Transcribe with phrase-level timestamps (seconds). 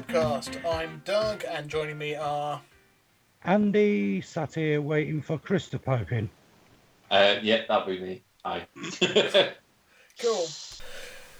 [0.00, 0.64] podcast.
[0.64, 2.60] I'm Doug, and joining me are
[3.44, 6.30] Andy sat here waiting for Chris to pipe in.
[7.10, 8.22] Uh, yeah, that'll be me.
[8.44, 8.66] Hi.
[10.20, 10.46] cool.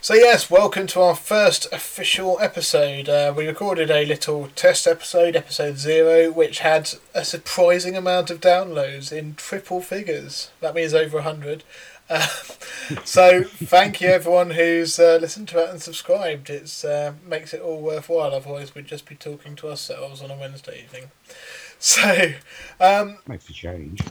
[0.03, 3.09] So yes, welcome to our first official episode.
[3.09, 8.41] Uh, we recorded a little test episode, episode zero, which had a surprising amount of
[8.41, 10.51] downloads in triple figures.
[10.61, 11.65] That means over a hundred.
[12.10, 12.27] Uh,
[13.05, 16.50] so thank you everyone who's uh, listened to it and subscribed.
[16.50, 18.34] It uh, makes it all worthwhile.
[18.34, 21.10] Otherwise, we'd just be talking to ourselves on a Wednesday evening.
[21.78, 22.33] So
[22.78, 24.02] um, makes a change.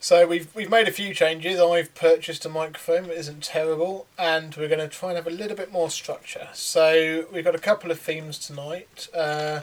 [0.00, 1.60] So we've we've made a few changes.
[1.60, 5.30] I've purchased a microphone that isn't terrible, and we're going to try and have a
[5.30, 6.48] little bit more structure.
[6.54, 9.08] So we've got a couple of themes tonight.
[9.14, 9.60] Uh,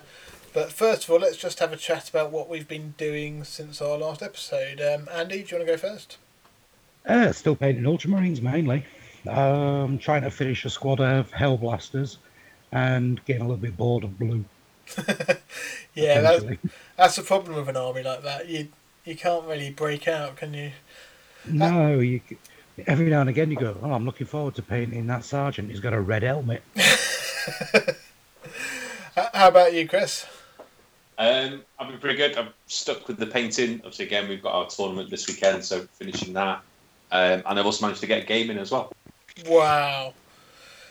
[0.53, 3.81] but first of all, let's just have a chat about what we've been doing since
[3.81, 4.79] our last episode.
[4.79, 6.17] Um, Andy, do you want to go first?
[7.08, 8.86] Uh, still painting Ultramarines mainly.
[9.28, 12.17] Um, trying to finish a squad of Hellblasters
[12.72, 14.45] and getting a little bit bored of blue.
[15.95, 16.45] yeah, that's,
[16.95, 18.47] that's the problem with an army like that.
[18.47, 18.67] You
[19.03, 20.72] you can't really break out, can you?
[21.47, 22.22] No, you.
[22.88, 25.69] Every now and again, you go, "Oh, I'm looking forward to painting that sergeant.
[25.69, 26.62] He's got a red helmet."
[29.16, 30.25] How about you, Chris?
[31.17, 32.38] Um, I've been pretty good.
[32.38, 33.75] I'm stuck with the painting.
[33.78, 36.62] Obviously, again, we've got our tournament this weekend, so finishing that.
[37.11, 38.92] Um, and I've also managed to get gaming as well.
[39.48, 40.14] Wow.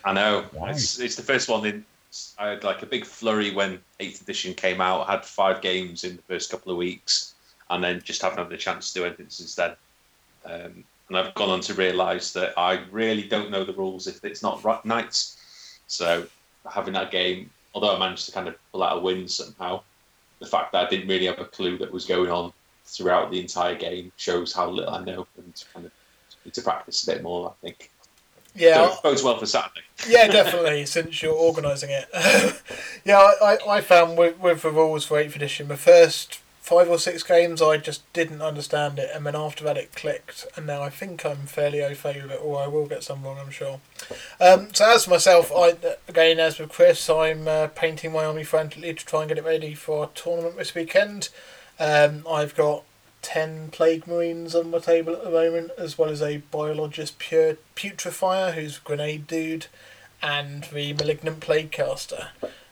[0.05, 0.45] I know.
[0.67, 1.84] It's, it's the first one in
[2.39, 5.09] I had like a big flurry when eighth edition came out.
[5.09, 7.34] I had five games in the first couple of weeks,
[7.71, 9.73] and then just haven't had the chance to do anything since then.
[10.45, 14.25] Um, and I've gone on to realise that I really don't know the rules if
[14.25, 15.37] it's not right knights.
[15.87, 16.27] So
[16.71, 19.83] having that game, although I managed to kind of pull out a win somehow,
[20.39, 22.53] the fact that I didn't really have a clue that was going on
[22.87, 26.03] throughout the entire game shows how little I know and kind of need
[26.53, 27.50] to practice a bit more.
[27.50, 27.91] I think.
[28.56, 29.81] Yeah, so bodes well for Saturday.
[30.09, 30.87] yeah, definitely.
[30.87, 32.09] Since you're organising it,
[33.05, 36.99] yeah, I, I found with, with the rules for eighth edition, the first five or
[36.99, 40.82] six games I just didn't understand it, and then after that it clicked, and now
[40.82, 43.50] I think I'm fairly au fait with it, or I will get some wrong, I'm
[43.50, 43.81] sure.
[44.41, 45.75] Um, so as for myself, I
[46.09, 49.44] again as with Chris, I'm uh, painting my army frantically to try and get it
[49.44, 51.28] ready for our tournament this weekend.
[51.78, 52.84] Um, I've got
[53.25, 57.57] 10 plague marines on my table at the moment, as well as a Biologus pure
[57.75, 59.67] putrefier who's a grenade dude,
[60.23, 62.29] and the malignant plague caster.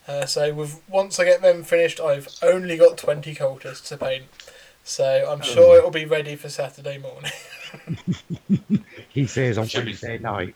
[0.07, 4.25] Uh, so with once I get them finished, I've only got 20 cultists to paint.
[4.85, 5.45] So I'm oh.
[5.45, 7.33] sure it'll be ready for Saturday morning.
[9.09, 10.55] he says on Wednesday night.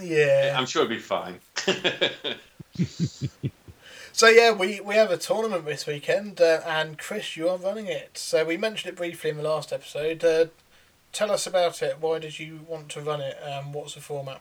[0.00, 0.56] Yeah.
[0.58, 1.38] I'm sure it'll be fine.
[4.16, 7.84] So yeah, we, we have a tournament this weekend, uh, and Chris, you are running
[7.84, 8.16] it.
[8.16, 10.24] So we mentioned it briefly in the last episode.
[10.24, 10.46] Uh,
[11.12, 11.98] tell us about it.
[12.00, 13.36] Why did you want to run it?
[13.42, 14.40] Um, what's the format?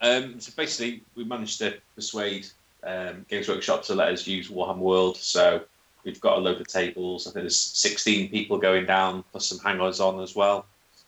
[0.00, 2.46] Um, so basically, we managed to persuade
[2.84, 5.16] um, Games Workshop to let us use Warhammer World.
[5.16, 5.62] So
[6.04, 7.26] we've got a load of tables.
[7.26, 10.66] I think there's 16 people going down, plus some hangers on as well.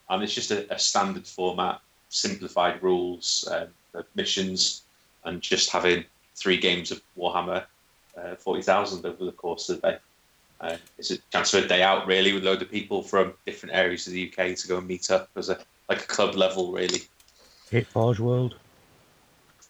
[0.08, 3.66] And it's just a, a standard format, simplified rules, uh,
[4.16, 4.82] missions,
[5.22, 6.04] and just having
[6.40, 7.64] three games of Warhammer
[8.16, 9.98] uh, 40,000 over the course of the day.
[10.60, 13.32] Uh, it's a chance for a day out, really, with a load of people from
[13.46, 15.58] different areas of the UK to go and meet up as a
[15.88, 17.00] like a club level, really.
[17.70, 18.56] Hit Forge World.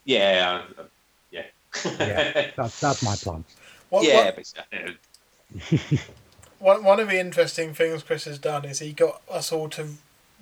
[0.03, 0.83] Yeah, uh,
[1.31, 1.43] yeah.
[1.85, 3.45] yeah, that's that's my plan.
[3.89, 6.01] What, yeah, what,
[6.59, 9.87] one one of the interesting things Chris has done is he got us all to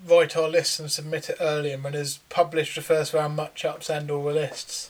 [0.08, 4.10] write our lists and submit it early, and has published the first round matchups and
[4.10, 4.90] all the lists.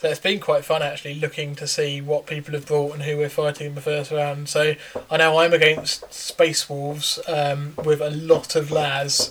[0.00, 3.18] So it's been quite fun actually looking to see what people have brought and who
[3.18, 4.48] we're fighting in the first round.
[4.48, 4.74] So
[5.10, 9.30] I know I'm against Space Wolves um, with a lot of Laz,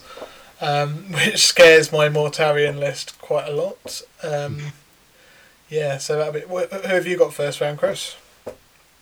[0.61, 4.03] um, which scares my Mortarion list quite a lot.
[4.21, 4.73] Um,
[5.69, 8.15] yeah, so that'll be, who have you got first round, Chris?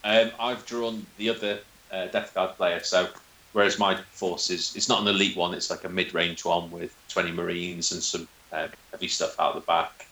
[0.06, 1.60] Um, I've drawn the other
[1.92, 3.10] uh, Death Guard player, so
[3.52, 6.72] whereas my force is it's not an elite one, it's like a mid range one
[6.72, 10.07] with 20 Marines and some uh, heavy stuff out the back.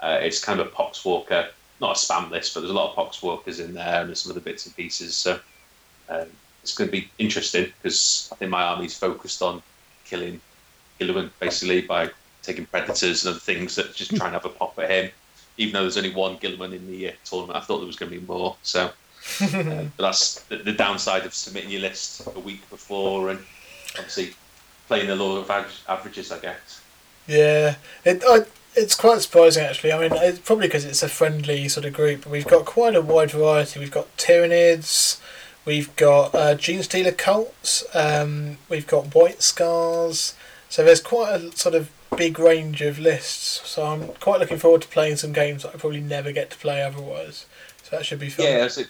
[0.00, 1.48] Uh, it's kind of a poxwalker,
[1.80, 4.32] not a spam list, but there's a lot of poxwalkers in there and there's some
[4.32, 5.16] other bits and pieces.
[5.16, 5.38] So
[6.08, 6.26] um,
[6.62, 9.62] it's going to be interesting because I think my army's focused on
[10.04, 10.40] killing
[10.98, 12.10] Guilliman basically by
[12.42, 15.10] taking predators and other things that just try and have a pop at him.
[15.56, 18.10] Even though there's only one Guilliman in the uh, tournament, I thought there was going
[18.10, 18.56] to be more.
[18.62, 18.90] So
[19.40, 19.50] uh,
[19.96, 23.38] but that's the, the, downside of submitting your list a week before and
[23.96, 24.34] obviously
[24.88, 25.50] playing the law of
[25.88, 26.80] averages, I guess.
[27.26, 28.44] Yeah, it, I,
[28.74, 29.92] it's quite surprising actually.
[29.92, 32.26] I mean, it's probably because it's a friendly sort of group.
[32.26, 33.80] We've got quite a wide variety.
[33.80, 35.20] We've got Tyranids,
[35.64, 40.34] we've got uh, Genestealer cults, um, we've got White Scars.
[40.68, 43.68] So there's quite a sort of big range of lists.
[43.68, 46.58] So I'm quite looking forward to playing some games that I probably never get to
[46.58, 47.46] play otherwise.
[47.82, 48.46] So that should be fun.
[48.46, 48.82] Yeah, so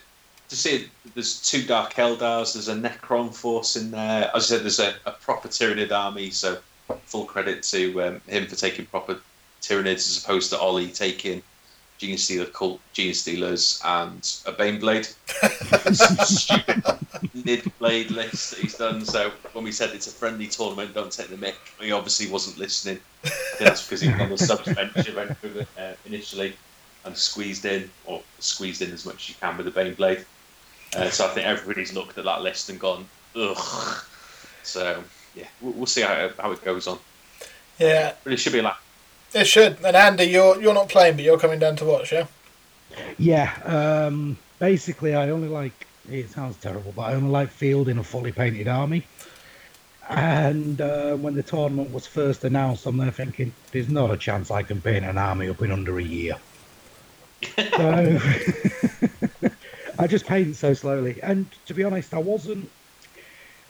[0.49, 4.29] to see there's two Dark Eldars, there's a Necron force in there.
[4.35, 6.59] As I said, there's a, a proper Tyranid army, so
[7.05, 9.19] full credit to um, him for taking proper
[9.61, 11.41] Tyranids as opposed to Ollie taking
[11.99, 14.17] Genestealer Cult, Genestealers, and
[14.47, 15.13] a Baneblade.
[16.25, 16.83] Stupid
[17.45, 19.05] Nid Blade list that he's done.
[19.05, 22.57] So when we said it's a friendly tournament, don't take the mic, he obviously wasn't
[22.57, 22.99] listening.
[23.59, 24.97] That's because he was on the subs bench
[25.77, 26.55] uh, initially
[27.05, 30.25] and squeezed in, or squeezed in as much as you can with the Baneblade.
[30.95, 33.05] Uh, so I think everybody's looked at that list and gone,
[33.35, 34.03] ugh.
[34.63, 35.03] So
[35.35, 36.97] yeah, we'll, we'll see how, how it goes on.
[37.79, 38.79] Yeah, but it should be a lot.
[39.33, 39.77] It should.
[39.83, 42.27] And Andy, you're you're not playing, but you're coming down to watch, yeah?
[43.17, 43.53] Yeah.
[43.63, 45.87] Um, basically, I only like.
[46.09, 49.05] It sounds terrible, but I only like fielding a fully painted army.
[50.09, 54.51] And uh, when the tournament was first announced, I'm there thinking, there's not a chance
[54.51, 56.35] I can paint an army up in under a year.
[57.55, 58.19] so
[59.99, 61.19] I just paint so slowly.
[61.23, 62.69] And to be honest, I wasn't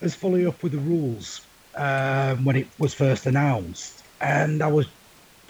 [0.01, 1.41] as fully up with the rules
[1.75, 4.03] um, when it was first announced.
[4.19, 4.87] And I was,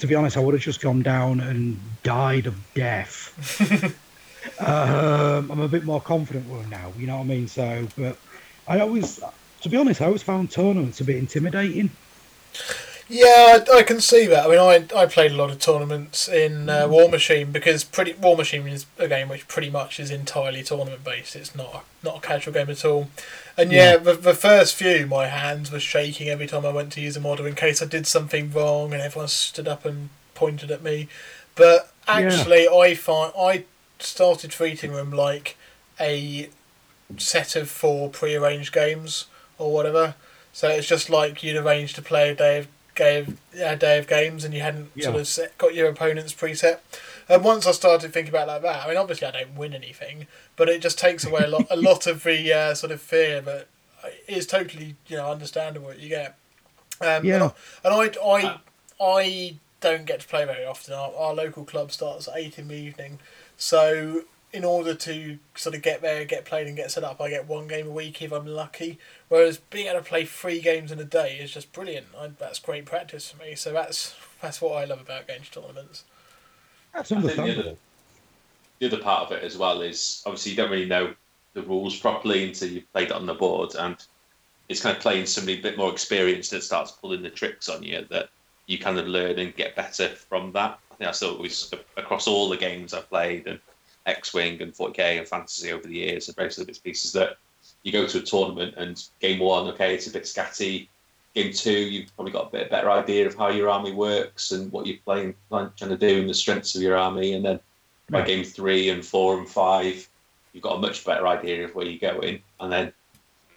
[0.02, 3.38] to be honest, I would have just gone down and died of death.
[4.60, 7.48] um, I'm a bit more confident with them now, you know what I mean?
[7.48, 8.18] So, but
[8.68, 9.20] I always,
[9.62, 11.92] to be honest, I always found tournaments a bit intimidating.
[13.08, 14.46] Yeah, I, I, can see that.
[14.46, 16.90] I mean, I, I played a lot of tournaments in uh, mm.
[16.90, 21.36] Warmachine because pretty War Machine is a game which pretty much is entirely tournament based.
[21.36, 23.10] It's not not a casual game at all.
[23.62, 26.92] And yeah, yeah, The, the first few, my hands were shaking every time I went
[26.94, 30.10] to use a model in case I did something wrong, and everyone stood up and
[30.34, 31.08] pointed at me.
[31.54, 32.76] But actually, yeah.
[32.76, 33.66] I find I
[34.00, 35.58] started treating them like
[36.00, 36.50] a
[37.18, 39.28] set of four pre-arranged games
[39.60, 40.16] or whatever.
[40.54, 44.08] So it's just like you'd arrange to play a day of game, a day of
[44.08, 45.06] games, and you hadn't yeah.
[45.06, 46.80] sort of set, got your opponent's preset.
[47.30, 50.28] And once I started thinking about like that, I mean, obviously I don't win anything,
[50.56, 53.42] but it just takes away a lot, a lot of the uh, sort of fear
[53.42, 53.68] But
[54.28, 56.38] it is totally, you know, understandable what you get.
[57.00, 57.52] Um, yeah.
[57.84, 58.60] And I, and I, I,
[59.00, 60.94] I don't get to play very often.
[60.94, 63.20] Our, our local club starts at eight in the evening,
[63.58, 64.24] so
[64.54, 67.48] in order to sort of get there, get played, and get set up, I get
[67.48, 69.00] one game a week if I'm lucky.
[69.32, 72.08] Whereas being able to play three games in a day is just brilliant.
[72.20, 73.56] I, that's great practice for me.
[73.56, 76.04] So that's that's what I love about games tournaments.
[76.94, 77.64] That's understandable.
[77.64, 77.78] The other,
[78.80, 81.14] the other part of it as well is obviously you don't really know
[81.54, 83.96] the rules properly until you've played it on the board, and
[84.68, 87.84] it's kind of playing somebody a bit more experienced that starts pulling the tricks on
[87.84, 88.28] you that
[88.66, 90.78] you kind of learn and get better from that.
[90.92, 93.62] I think that's always across all the games I've played and
[94.06, 97.38] X Wing and 40k and fantasy over the years and various other bits pieces that
[97.84, 100.88] you go to a tournament and game one, okay, it's a bit scatty.
[101.34, 104.72] Game two, you've probably got a bit better idea of how your army works and
[104.72, 107.34] what you're playing, trying to do, and the strengths of your army.
[107.34, 107.60] And then
[108.10, 110.08] by game three and four and five,
[110.54, 112.42] you've got a much better idea of where you're going.
[112.60, 112.94] And then,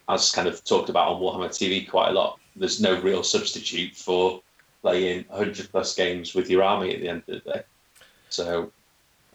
[0.07, 3.95] as kind of talked about on Warhammer TV quite a lot, there's no real substitute
[3.95, 4.41] for
[4.81, 7.63] playing 100 plus games with your army at the end of the day.
[8.29, 8.71] So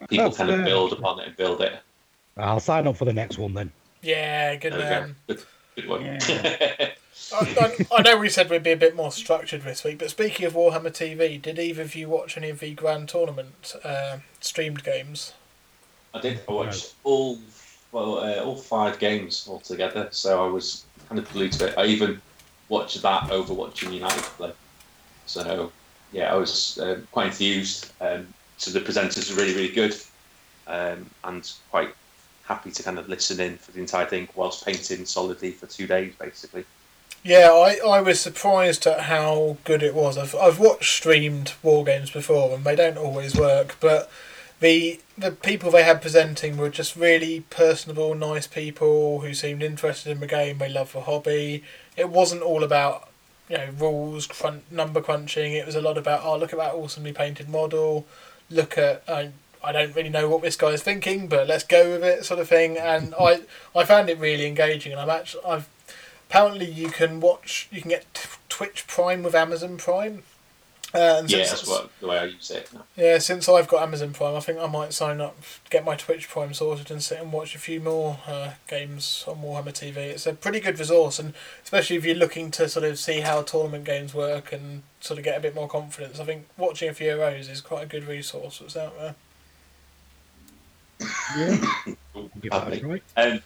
[0.09, 1.79] people That's kind of build upon it and build it.
[2.37, 3.71] I'll sign up for the next one then.
[4.01, 4.73] Yeah, good.
[4.73, 5.43] Um, good,
[5.75, 6.05] good one.
[6.05, 6.19] Yeah.
[7.33, 10.09] I, I, I, know we said we'd be a bit more structured this week, but
[10.09, 14.17] speaking of Warhammer TV, did either of you watch any of the Grand Tournament uh,
[14.39, 15.33] streamed games?
[16.13, 16.41] I did.
[16.47, 17.37] I watched all
[17.91, 21.77] well, uh, all five games altogether, so I was kind of glued to it.
[21.77, 22.21] I even
[22.69, 24.53] watched that over watching United play.
[25.25, 25.71] So
[26.11, 27.91] yeah, I was uh, quite enthused.
[28.01, 29.95] Um, so the presenters are really, really good,
[30.67, 31.93] um, and quite
[32.51, 35.87] happy to kind of listen in for the entire thing whilst painting solidly for two
[35.87, 36.65] days, basically.
[37.23, 40.17] Yeah, I, I was surprised at how good it was.
[40.17, 44.11] I've, I've watched streamed war games before, and they don't always work, but
[44.59, 50.11] the the people they had presenting were just really personable, nice people who seemed interested
[50.11, 50.57] in the game.
[50.57, 51.63] They love the hobby.
[51.95, 53.09] It wasn't all about
[53.49, 55.53] you know rules, crunch, number crunching.
[55.53, 58.07] It was a lot about oh look at that awesomely painted model.
[58.49, 59.27] Look at uh,
[59.63, 62.39] I don't really know what this guy is thinking, but let's go with it, sort
[62.39, 62.77] of thing.
[62.77, 63.41] And I
[63.75, 65.69] I found it really engaging, and I'm actually I've
[66.29, 70.23] apparently you can watch you can get Twitch Prime with Amazon Prime.
[70.93, 72.69] Uh, and yeah, that's what, the way I use it.
[72.97, 75.37] Yeah, since I've got Amazon Prime, I think I might sign up,
[75.69, 79.37] get my Twitch Prime sorted, and sit and watch a few more uh, games on
[79.37, 79.95] Warhammer TV.
[79.95, 83.41] It's a pretty good resource, and especially if you're looking to sort of see how
[83.41, 86.93] tournament games work and sort of get a bit more confidence, I think watching a
[86.93, 89.15] few of those is quite a good resource that's out there.
[91.37, 91.57] Yeah,
[92.51, 93.03] right.
[93.17, 93.39] Um,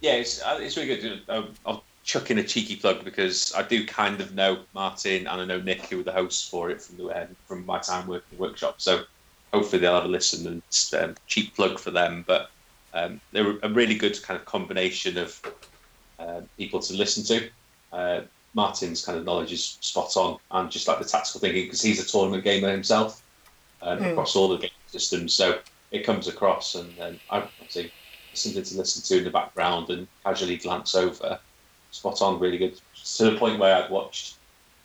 [0.00, 1.22] yeah, it's uh, it's really good.
[1.28, 5.40] Um, I'll chuck in a cheeky plug because I do kind of know Martin and
[5.40, 8.06] I know Nick, who were the hosts for it from the uh, from my time
[8.08, 8.76] working workshop.
[8.78, 9.04] So
[9.52, 10.62] hopefully they'll have a listen and
[11.02, 12.24] um, cheap plug for them.
[12.26, 12.48] But
[12.94, 15.40] Um, they were a really good kind of combination of
[16.18, 17.48] uh, people to listen to.
[17.90, 18.20] Uh,
[18.54, 22.04] Martin's kind of knowledge is spot on, and just like the tactical thinking, because he's
[22.04, 23.22] a tournament gamer himself
[23.80, 24.12] um, Mm.
[24.12, 25.34] across all the game systems.
[25.34, 25.60] So
[25.92, 27.92] it comes across, and, and I obviously
[28.34, 31.38] something to listen to in the background and casually glance over.
[31.90, 32.80] Spot on, really good.
[33.16, 34.36] To the point where I'd watched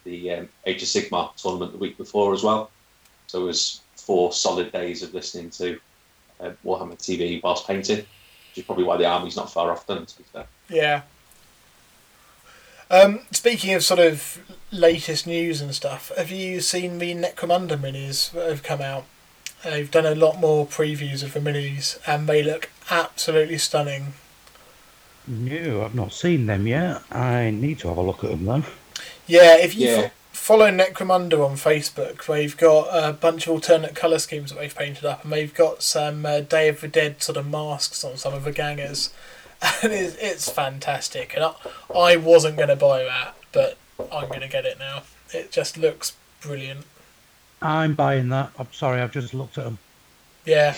[0.03, 2.71] the um, Age of Sigmar tournament the week before as well.
[3.27, 5.79] So it was four solid days of listening to
[6.41, 10.05] uh, Warhammer TV whilst painting, which is probably why the army's not far off done,
[10.05, 10.45] to be fair.
[10.69, 11.01] Yeah.
[12.89, 14.39] Um, speaking of sort of
[14.71, 19.05] latest news and stuff, have you seen the Necromunda minis that have come out?
[19.69, 24.13] They've done a lot more previews of the minis, and they look absolutely stunning.
[25.27, 27.01] No, I've not seen them yet.
[27.12, 28.63] I need to have a look at them though.
[29.25, 30.01] Yeah, if you Yeah.
[30.03, 34.74] fo- follow Necromunda on Facebook, they've got a bunch of alternate colour schemes that they've
[34.74, 38.15] painted up, and they've got some uh, Day of the Dead sort of masks on
[38.15, 39.09] some of the gangers,
[39.83, 41.33] and it's, it's fantastic.
[41.36, 41.53] And I,
[41.93, 45.03] I wasn't going to buy that, but I'm going to get it now.
[45.33, 46.86] It just looks brilliant.
[47.61, 48.51] I'm buying that.
[48.59, 49.77] I'm sorry, I've just looked at them.
[50.45, 50.75] Yeah,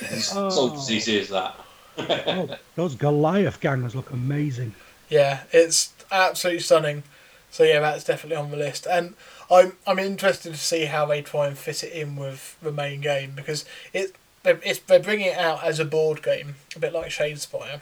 [0.00, 0.50] It's Oh.
[0.50, 1.54] so as easy as that.
[1.96, 4.74] Oh, those Goliath gangers look amazing.
[5.08, 7.02] yeah, it's absolutely stunning.
[7.50, 9.14] So yeah, that's definitely on the list, and
[9.50, 13.00] I'm I'm interested to see how they try and fit it in with the main
[13.00, 16.92] game because it they're, it's, they're bringing it out as a board game, a bit
[16.92, 17.80] like Shadespire,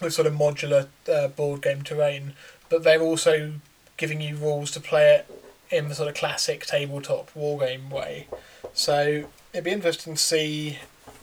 [0.00, 2.32] with sort of modular uh, board game terrain,
[2.70, 3.52] but they're also
[3.98, 5.26] giving you rules to play it
[5.70, 8.28] in the sort of classic tabletop wargame way.
[8.72, 10.78] So it'd be interesting to see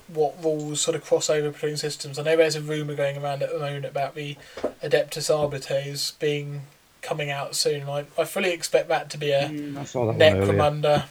[0.07, 2.19] what rules sort of cross over between systems.
[2.19, 4.37] I know there's a rumour going around at the moment about the
[4.83, 6.63] Adeptus Arbites being
[7.01, 7.87] coming out soon.
[7.87, 10.53] I, I fully expect that to be a Mm, I saw that one earlier.
[10.53, 11.05] Necromunda.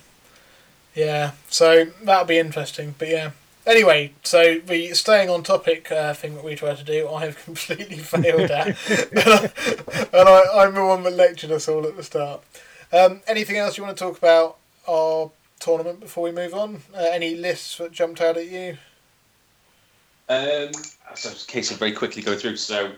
[0.94, 2.94] Yeah, so that'll be interesting.
[2.98, 3.30] But yeah.
[3.64, 7.38] Anyway, so the staying on topic uh, thing that we try to do, I have
[7.44, 8.66] completely failed at,
[10.12, 12.42] and I, I'm the one that lectured us all at the start.
[12.92, 16.82] Um, anything else you want to talk about our tournament before we move on?
[16.94, 18.76] Uh, any lists that jumped out at you?
[20.28, 20.72] Um,
[21.14, 22.56] so it's a case of very quickly go through.
[22.56, 22.92] So,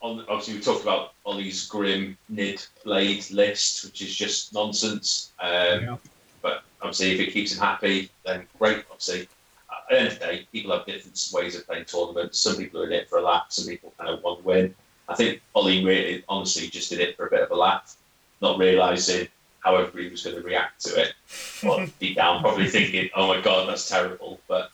[0.00, 5.32] on, obviously, we talked about Ollie's grim Nid Blade list, which is just nonsense.
[5.40, 5.50] Um,
[5.82, 5.96] Yeah.
[6.40, 8.84] But obviously, if it keeps him happy, then great.
[8.90, 12.38] Obviously, at the end of the day, people have different ways of playing tournaments.
[12.38, 13.46] Some people are in it for a laugh.
[13.48, 14.74] Some people kind of want to win.
[15.08, 17.96] I think Ollie really, honestly, just did it for a bit of a laugh,
[18.40, 19.26] not realizing
[19.68, 21.14] how everybody was going to react to it.
[21.62, 24.70] Well, deep down, probably thinking, "Oh my god, that's terrible." But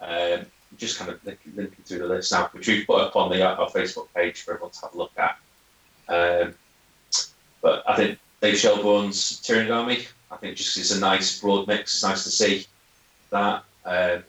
[0.00, 3.30] um, just kind of linking, linking through the list now, which we've put up on
[3.30, 5.38] the our Facebook page for everyone to have a look at.
[6.08, 6.54] Um,
[7.60, 11.94] but I think Dave Shelbourne's Tyranid Army, I think just it's a nice broad mix.
[11.94, 12.66] It's nice to see
[13.30, 13.64] that.
[13.84, 14.22] Um,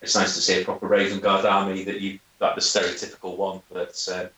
[0.00, 3.60] it's nice to see a proper Raven Guard army that you like the stereotypical one
[3.72, 4.28] that uh,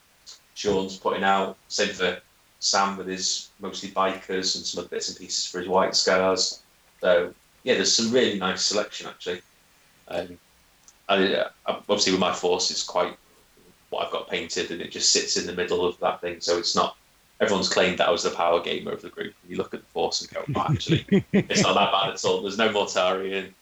[0.54, 1.56] Sean's putting out.
[1.68, 2.20] Same for
[2.64, 6.62] Sam with his mostly bikers and some bits and pieces for his white scars.
[7.02, 9.42] So yeah, there's some really nice selection actually.
[10.08, 10.38] Um,
[11.06, 13.14] I, uh, obviously with my force, it's quite
[13.90, 16.40] what I've got painted, and it just sits in the middle of that thing.
[16.40, 16.96] So it's not.
[17.40, 19.34] Everyone's claimed that I was the power gamer of the group.
[19.46, 22.40] You look at the force and go, oh, actually, it's not that bad at all.
[22.40, 23.52] There's no Mortarion,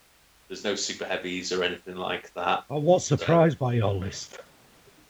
[0.47, 2.65] there's no super heavies or anything like that.
[2.71, 4.39] I was surprised by your list.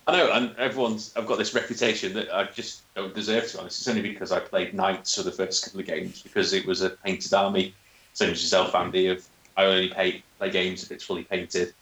[0.07, 1.13] I know, and everyone's.
[1.17, 3.47] I've got this reputation that I just don't deserve.
[3.49, 6.23] To be honest, it's only because I played knights for the first couple of games
[6.23, 7.75] because it was a painted army.
[8.13, 9.07] Same as yourself, Andy.
[9.09, 11.75] Of I only pay, play games if it's fully painted,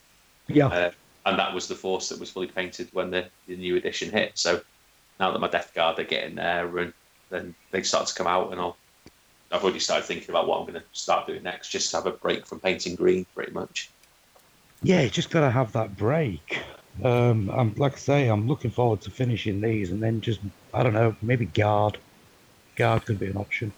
[0.47, 0.91] Yeah, uh,
[1.25, 4.37] and that was the force that was fully painted when the, the new edition hit.
[4.37, 4.61] So
[5.19, 6.93] now that my Death Guard are getting there, and
[7.29, 8.77] then they start to come out, and I'll.
[9.53, 12.05] I've already started thinking about what I'm going to start doing next, just to have
[12.05, 13.89] a break from painting green, pretty much.
[14.81, 16.61] yeah, you just got to have that break.
[17.03, 20.39] Um, I'm like I say, I'm looking forward to finishing these, and then just
[20.73, 21.97] I don't know, maybe guard.
[22.75, 23.73] Guard could be an option.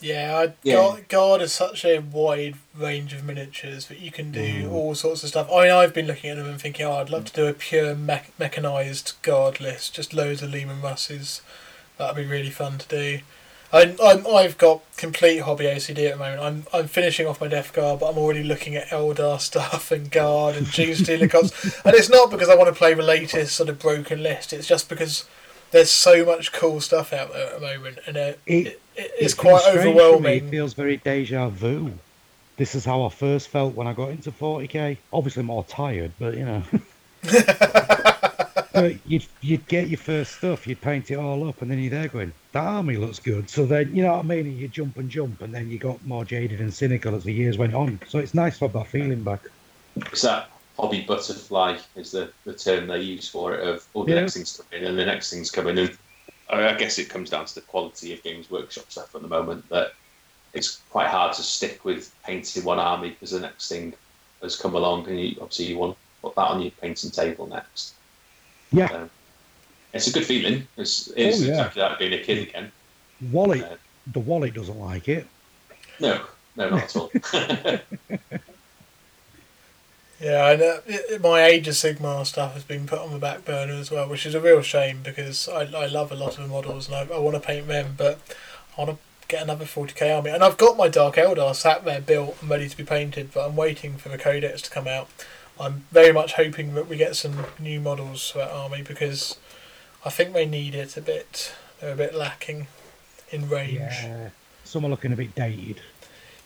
[0.00, 0.74] Yeah, I, Yeah.
[0.74, 4.72] Guard, Guard is such a wide range of miniatures that you can do Mm.
[4.72, 5.48] all sorts of stuff.
[5.50, 7.54] I mean, I've been looking at them and thinking, oh, I'd love to do a
[7.54, 11.40] pure mech- mechanized Guard list, just loads of Leman Russes.
[11.96, 13.20] That'd be really fun to do.
[13.72, 16.40] I, I'm, I've got complete hobby OCD at the moment.
[16.40, 20.10] I'm, I'm finishing off my Death Guard, but I'm already looking at Eldar stuff and
[20.10, 21.52] Guard and Gene Stealer cards.
[21.84, 24.52] And it's not because I want to play the latest sort of broken list.
[24.52, 25.24] It's just because
[25.72, 28.80] there's so much cool stuff out there at the moment, and It- it, it,
[29.18, 30.46] it's It quite strange for me, overwhelming.
[30.46, 31.92] It feels very deja vu.
[32.56, 34.96] This is how I first felt when I got into 40k.
[35.12, 36.62] Obviously more tired, but you know.
[38.76, 41.90] but you'd you'd get your first stuff, you'd paint it all up, and then you're
[41.90, 44.46] there going, "That army looks good." So then you know what I mean.
[44.46, 47.32] and You jump and jump, and then you got more jaded and cynical as the
[47.32, 47.98] years went on.
[48.08, 49.40] So it's nice to have that feeling back.
[49.96, 54.12] It's that hobby butterfly is the, the term they use for it of all the
[54.12, 54.20] Yeah.
[54.20, 55.96] next things coming and the next things coming in.
[56.50, 59.28] I I guess it comes down to the quality of Games Workshop stuff at the
[59.28, 59.94] moment that
[60.52, 63.94] it's quite hard to stick with painting one army because the next thing
[64.42, 67.46] has come along and you, obviously you want to put that on your painting table
[67.46, 67.95] next.
[68.76, 68.92] Yeah.
[68.92, 69.10] Um,
[69.94, 70.66] it's a good feeling.
[70.76, 71.52] It's, it's Oh, yeah.
[71.66, 72.70] exactly like being a kid again.
[73.32, 73.76] Wallet, Uh,
[74.12, 75.26] the wallet doesn't like it.
[75.98, 76.20] No,
[76.56, 77.10] no, not at all.
[80.18, 83.18] Yeah, and uh, it, it- my Age of Sigmar stuff has been put on the
[83.18, 86.38] back burner as well, which is a real shame because I, I love a lot
[86.38, 88.18] of the models and I, I want to paint them, but
[88.78, 90.30] I want to get another 40k army.
[90.30, 93.46] And I've got my Dark Eldar sat there built and ready to be painted, but
[93.46, 95.08] I'm waiting for the Codex to come out.
[95.58, 99.36] I'm very much hoping that we get some new models for that army because
[100.04, 101.54] I think they need it a bit.
[101.80, 102.68] They're a bit lacking
[103.30, 103.78] in range.
[103.78, 104.30] Yeah.
[104.64, 105.80] Some are looking a bit dated.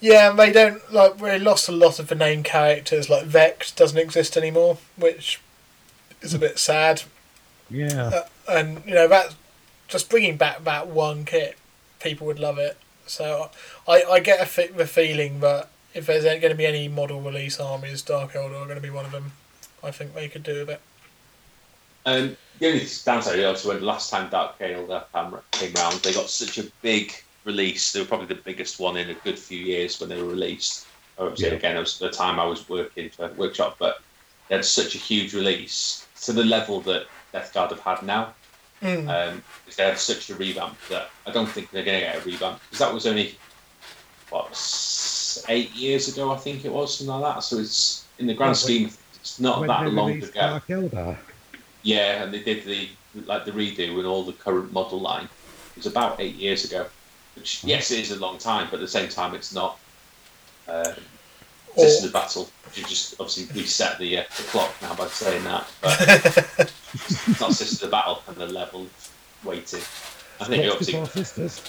[0.00, 1.18] Yeah, they don't like.
[1.18, 3.10] They lost a lot of the name characters.
[3.10, 5.40] Like Vex doesn't exist anymore, which
[6.22, 7.02] is a bit sad.
[7.68, 8.06] Yeah.
[8.06, 9.34] Uh, and you know that
[9.88, 11.58] just bringing back that one kit,
[12.00, 12.78] people would love it.
[13.06, 13.50] So
[13.86, 17.58] I, I get a the feeling that if there's going to be any model release
[17.60, 19.32] armies, Dark Eldar are going to be one of them.
[19.82, 20.80] I think they could do a bit.
[22.06, 26.28] Um, the only downside is when last time Dark Eldar came, came round, they got
[26.30, 27.12] such a big
[27.44, 27.92] release.
[27.92, 30.86] They were probably the biggest one in a good few years when they were released.
[31.18, 31.54] Obviously, Yeah.
[31.54, 34.00] again, it was the time I was working for Workshop, but
[34.48, 38.34] they had such a huge release to the level that Death Guard have had now.
[38.82, 39.08] Mm.
[39.08, 42.16] Um, because they had such a revamp that I don't think they're going to get
[42.16, 43.36] a revamp because that was only
[44.30, 45.09] what s-
[45.48, 47.40] eight years ago, I think it was something like that.
[47.40, 50.60] So it's in the grand When- scheme, things, it's not that long ago.
[50.88, 51.18] Dark
[51.82, 52.88] Yeah, and they did the
[53.26, 55.24] like the redo and all the current model line.
[55.24, 56.86] It was about eight years ago.
[57.36, 59.78] Which yes, it is a long time, but at the same time, it's not.
[60.68, 60.94] Um,
[61.76, 62.50] Or- Sisters of Battle.
[62.74, 66.00] You just obviously reset the uh, the clock now by saying that, but
[66.94, 68.86] it's not Sisters of Battle and the level
[69.44, 69.80] waiting.
[70.40, 71.62] I think you What's obviously before sisters?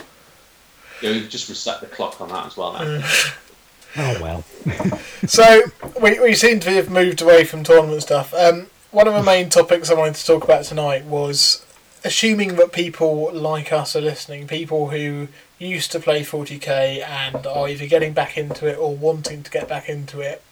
[1.02, 3.02] you know, you just reset the clock on that as well now.
[3.98, 4.44] Oh well.
[5.26, 5.64] so
[6.02, 8.34] we, we seem to have moved away from tournament stuff.
[8.34, 11.66] Um, one of the main topics I wanted to talk about tonight was
[12.04, 15.28] assuming that people like us are listening, people who
[15.60, 19.68] used to play 40k and are either getting back into it or wanting to get
[19.68, 20.44] back into it.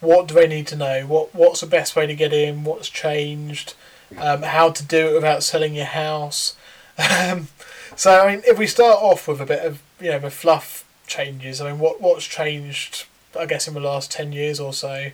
[0.00, 1.02] What do they need to know?
[1.06, 2.64] What What's the best way to get in?
[2.64, 3.74] What's changed?
[4.18, 6.56] Um, how to do it without selling your house?
[6.98, 7.48] Um,
[7.94, 10.85] so I mean, if we start off with a bit of you know the fluff
[11.06, 13.06] changes, I mean, what what's changed?
[13.38, 15.10] I guess in the last ten years or so.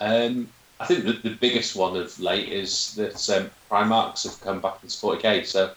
[0.00, 0.48] Um,
[0.80, 4.78] I think the, the biggest one of late is that um, Primarchs have come back
[4.82, 5.46] into 40k.
[5.46, 5.72] So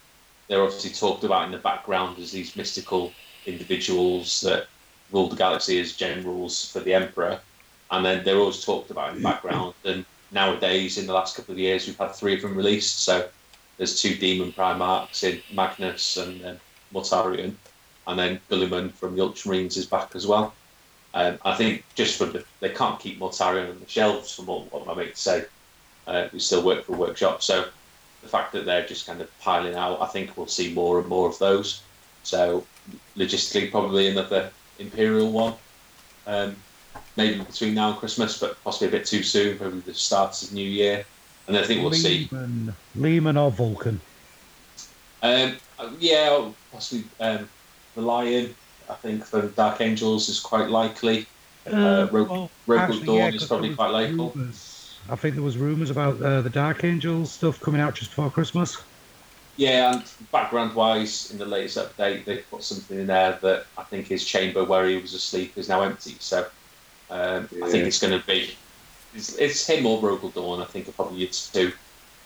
[0.47, 3.11] they're obviously talked about in the background as these mystical
[3.45, 4.67] individuals that
[5.11, 7.39] rule the galaxy as generals for the Emperor.
[7.91, 9.73] And then they're always talked about in the background.
[9.85, 12.99] And nowadays, in the last couple of years, we've had three of them released.
[12.99, 13.29] So
[13.77, 16.59] there's two Demon Primarchs in Magnus and um,
[16.93, 17.53] Mortarion.
[18.07, 20.53] And then Guilliman from the Ultramarines is back as well.
[21.13, 24.71] Um, I think just from the, they can't keep Mortarion on the shelves from what,
[24.73, 25.45] what my mates say.
[26.07, 27.65] Uh, who still work for a workshop, so
[28.21, 31.07] the fact that they're just kind of piling out, I think we'll see more and
[31.09, 31.81] more of those.
[32.23, 32.65] So
[33.17, 35.53] logistically, probably another Imperial one,
[36.25, 36.55] um,
[37.17, 39.57] maybe between now and Christmas, but possibly a bit too soon.
[39.57, 41.03] Probably the start of the new year,
[41.47, 42.29] and I think we'll see.
[42.31, 43.99] Leman, Leman or Vulcan.
[45.21, 45.57] Um,
[45.99, 47.49] yeah, possibly um,
[47.97, 48.55] the Lion.
[48.89, 51.25] I think from Dark Angels is quite likely.
[51.65, 54.31] Uh, Rogue- Rogal Dorn is 'cause probably quite was local.
[54.33, 54.73] rumours-
[55.09, 58.29] I think there was rumours about uh, the Dark Angels stuff coming out just before
[58.31, 58.77] Christmas.
[59.57, 63.83] Yeah, and background wise, in the latest update, they put something in there that I
[63.83, 66.15] think his chamber where he was asleep is now empty.
[66.19, 66.45] So
[67.09, 68.55] um, I think it's going to be
[69.15, 70.61] it's, it's him or Rogal Dorn.
[70.61, 71.71] I think are probably your two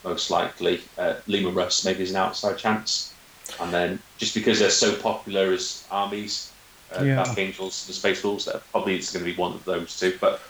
[0.03, 0.81] most likely.
[0.97, 3.13] Uh, Leman Russ maybe is an outside chance,
[3.59, 6.51] and then just because they're so popular as armies,
[6.97, 7.15] uh, Yeah.
[7.23, 10.17] Dark Angels, the Space Wolves, that probably it's going to be one of those two.
[10.19, 10.41] But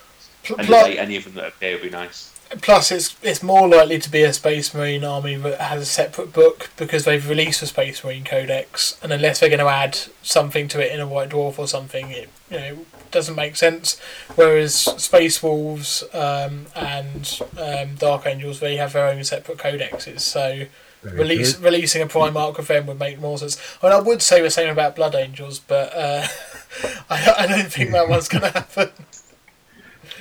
[0.43, 2.31] Pl- any, any of them that appear would be nice.
[2.61, 6.33] Plus, it's it's more likely to be a Space Marine army that has a separate
[6.33, 10.67] book because they've released a Space Marine Codex, and unless they're going to add something
[10.69, 13.97] to it in a White Dwarf or something, it you know doesn't make sense.
[14.35, 20.65] Whereas Space Wolves um, and um, Dark Angels, they have their own separate codexes, so
[21.03, 21.65] Very release true.
[21.65, 23.57] releasing a Primarch of them would make more sense.
[23.81, 26.27] I mean, I would say the same about Blood Angels, but uh,
[27.09, 28.89] I, I don't think that one's going to happen.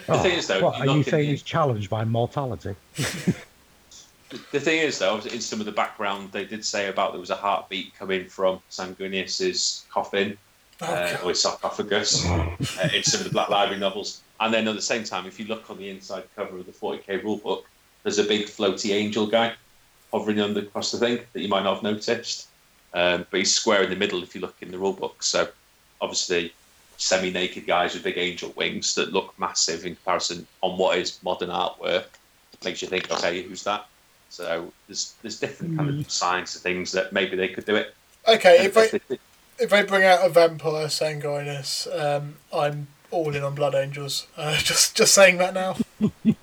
[0.06, 2.74] The thing is, though, what, you are you saying he's challenged by mortality?
[4.52, 7.30] The thing is, though, in some of the background, they did say about there was
[7.30, 10.38] a heartbeat coming from Sanguinius's coffin.
[10.80, 12.56] uh, or his sarcophagus uh,
[12.94, 14.22] in some of the Black Library novels.
[14.38, 16.72] And then at the same time, if you look on the inside cover of the
[16.72, 17.64] 40k rulebook,
[18.04, 19.54] there's a big floaty angel guy
[20.12, 22.48] hovering under across the thing that you might not have noticed.
[22.92, 25.22] Um, but he's square in the middle if you look in the rulebook.
[25.22, 25.48] So
[26.00, 26.52] obviously,
[26.96, 31.50] semi-naked guys with big angel wings that look massive in comparison on what is modern
[31.50, 32.06] artwork
[32.64, 33.86] makes you think, okay, who's that?
[34.28, 37.94] So there's there's different kind of signs of things that maybe they could do it.
[38.28, 39.18] Okay, if they
[39.58, 44.26] if they bring out a vampire Sanguinius, um, I'm all in on Blood Angels.
[44.36, 45.76] Uh, just just saying that now.
[46.24, 46.36] it,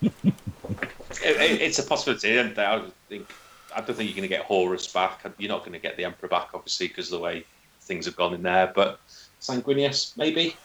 [1.23, 3.27] it, it's a possibility, and I think
[3.75, 5.21] I don't think you're going to get Horus back.
[5.37, 7.45] You're not going to get the Emperor back, obviously, because of the way
[7.81, 8.71] things have gone in there.
[8.73, 8.99] But
[9.41, 10.55] Sanguinius, maybe.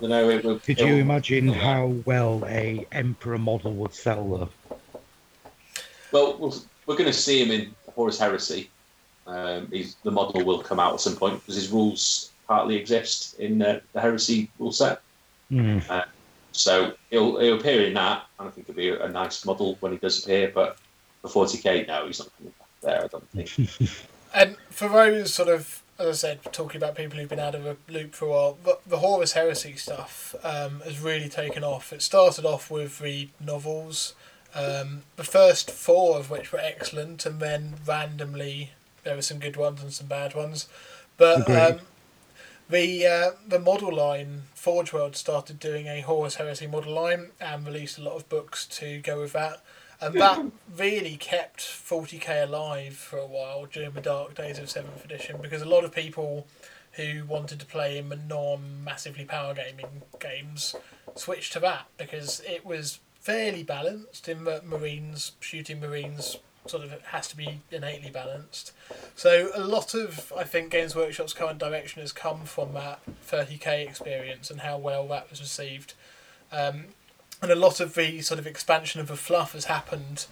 [0.00, 4.78] You know, it, Could you imagine how well a Emperor model would sell, though?
[6.10, 6.54] Well,
[6.86, 8.68] we're going to see him in Horus Heresy.
[9.26, 13.62] Um, the model will come out at some point because his rules partly exist in
[13.62, 15.00] uh, the Heresy rule set.
[15.50, 15.88] Mm.
[15.88, 16.04] Uh,
[16.50, 19.92] so he'll, he'll appear in that, and I think it'll be a nice model when
[19.92, 20.50] he does appear.
[20.52, 20.78] But
[21.22, 23.04] for 40k, no, he's not coming back there.
[23.04, 23.90] I don't think.
[24.34, 27.66] and for those sort of, as I said, talking about people who've been out of
[27.66, 31.92] a loop for a while, the, the Horus Heresy stuff um, has really taken off.
[31.92, 34.14] It started off with the novels.
[34.54, 38.70] Um, the first four of which were excellent, and then randomly
[39.04, 40.68] there were some good ones and some bad ones.
[41.16, 41.80] But um,
[42.68, 47.66] the uh, the model line, Forge World started doing a Horus Heresy model line and
[47.66, 49.62] released a lot of books to go with that.
[50.02, 50.44] And that
[50.76, 55.62] really kept 40k alive for a while during the dark days of 7th edition because
[55.62, 56.46] a lot of people
[56.92, 60.74] who wanted to play in the non massively power gaming games
[61.14, 66.36] switched to that because it was fairly balanced in that Marines, shooting Marines
[66.66, 68.72] sort of has to be innately balanced.
[69.14, 73.88] So a lot of I think Games Workshop's current direction has come from that 30k
[73.88, 75.94] experience and how well that was received.
[76.50, 76.86] Um,
[77.42, 80.26] and a lot of the sort of expansion of the fluff has happened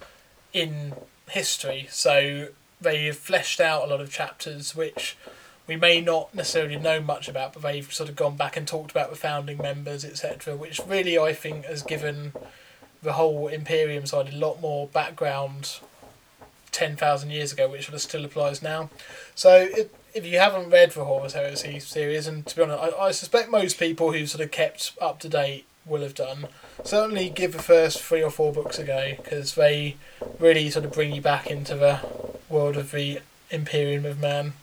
[0.53, 0.93] in
[1.29, 1.87] history.
[1.91, 2.47] So
[2.79, 5.17] they've fleshed out a lot of chapters which
[5.67, 8.91] we may not necessarily know much about, but they've sort of gone back and talked
[8.91, 12.33] about the founding members, etc., which really I think has given
[13.03, 15.79] the whole Imperium side a lot more background
[16.71, 18.89] 10,000 years ago, which sort of still applies now.
[19.35, 23.05] So it, if you haven't read the Horus Heresy series, and to be honest, I,
[23.05, 26.47] I suspect most people who've sort of kept up to date will have done,
[26.83, 29.95] certainly give the first three or four books a go because they
[30.39, 31.99] really sort of bring you back into the
[32.49, 34.53] world of the Imperium of Man.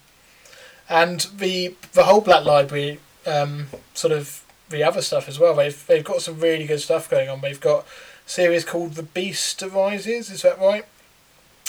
[0.89, 5.55] And the the whole Black Library, um, sort of the other stuff as well.
[5.55, 7.41] They've they've got some really good stuff going on.
[7.41, 7.85] They've got
[8.25, 10.29] a series called The Beast Arises.
[10.31, 10.85] Is that right?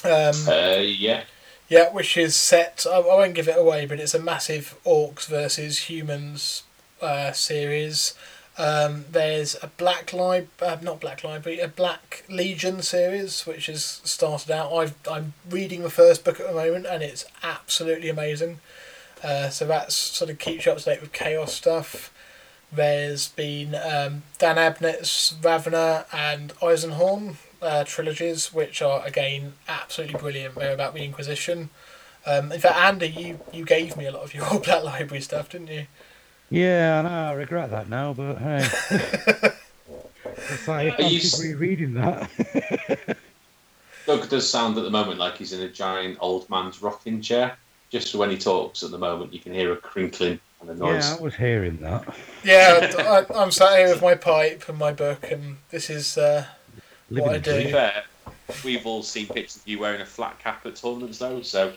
[0.05, 1.25] Um, uh, yeah.
[1.69, 2.85] Yeah, which is set.
[2.91, 6.65] I, I won't give it away, but it's a massive orcs versus humans
[7.01, 8.15] uh, series.
[8.61, 14.03] Um, there's a Black Lib, uh, not Black Library, a Black Legion series, which has
[14.05, 14.71] started out.
[14.71, 18.61] I've, I'm reading the first book at the moment, and it's absolutely amazing.
[19.25, 22.13] Uh, so that's sort of keeps you up to date with chaos stuff.
[22.71, 30.57] There's been um, Dan Abnett's Ravenor and Eisenhorn, uh, trilogies, which are again absolutely brilliant.
[30.57, 31.71] They're about the Inquisition.
[32.27, 35.49] Um, in fact, Andy, you, you gave me a lot of your Black Library stuff,
[35.49, 35.87] didn't you?
[36.51, 37.31] Yeah, I know.
[37.31, 38.69] I regret that now, but hey.
[40.25, 42.29] it's like, I keep rereading that.
[44.07, 47.57] Doug does sound at the moment like he's in a giant old man's rocking chair.
[47.91, 51.09] Just when he talks at the moment, you can hear a crinkling and a noise.
[51.09, 52.17] Yeah, I was hearing that.
[52.45, 56.47] Yeah, I, am sat here with my pipe and my book, and this is uh,
[57.11, 57.59] what I do.
[57.59, 58.05] To be fair,
[58.65, 61.43] we've all seen pictures of you wearing a flat cap at tournaments, though.
[61.43, 61.73] So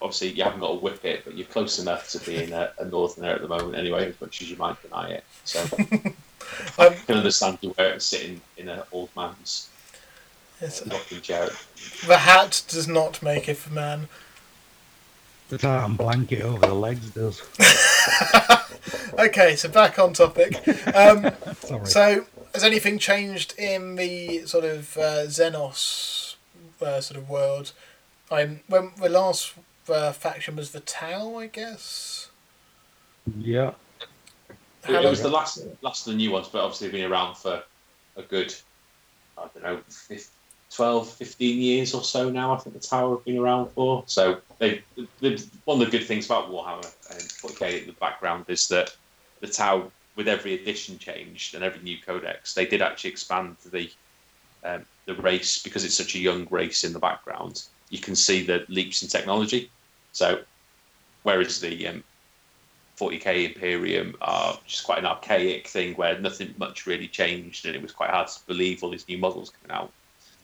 [0.00, 2.84] obviously you haven't got a whip it, but you're close enough to being a, a
[2.84, 5.24] northerner at the moment, anyway, as much as you might deny it.
[5.44, 5.64] So
[6.78, 9.70] I can understand you wearing sitting in an old man's
[10.60, 11.50] rocking chair.
[12.06, 14.08] The hat does not make it for man.
[15.48, 17.40] The tartan blanket over the legs does.
[19.18, 20.66] okay, so back on topic.
[20.94, 21.30] Um,
[21.84, 26.34] so has anything changed in the sort of uh, Xenos
[26.82, 27.72] uh, sort of world?
[28.30, 29.54] I'm when the last
[29.90, 32.30] uh, faction was the Tau, I guess.
[33.38, 33.72] Yeah.
[34.88, 37.36] It, it was the last last of the new ones, but obviously they've been around
[37.36, 37.62] for
[38.16, 38.54] a good,
[39.36, 40.26] I don't know, 15,
[40.70, 42.54] 12, 15 years or so now.
[42.54, 44.04] I think the Tau have been around for.
[44.06, 44.82] So they,
[45.20, 48.94] they one of the good things about Warhammer and 40k in the background is that
[49.40, 53.90] the Tau with every edition changed and every new codex, they did actually expand the
[54.64, 57.64] um, the race because it's such a young race in the background.
[57.90, 59.70] You can see the leaps in technology.
[60.16, 60.40] So,
[61.24, 62.04] whereas the um,
[62.98, 67.82] 40k Imperium are just quite an archaic thing where nothing much really changed, and it
[67.82, 69.92] was quite hard to believe all these new models coming out.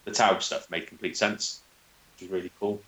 [0.05, 1.61] The Tau stuff made complete sense.
[2.19, 2.83] It was really cool.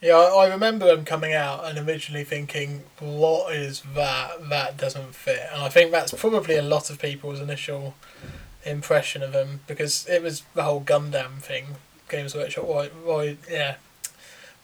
[0.00, 4.48] Yeah, I I remember them coming out and originally thinking, "What is that?
[4.48, 7.96] That doesn't fit." And I think that's probably a lot of people's initial
[8.64, 11.76] impression of them because it was the whole Gundam thing.
[12.08, 13.76] Games Workshop, why, why, yeah,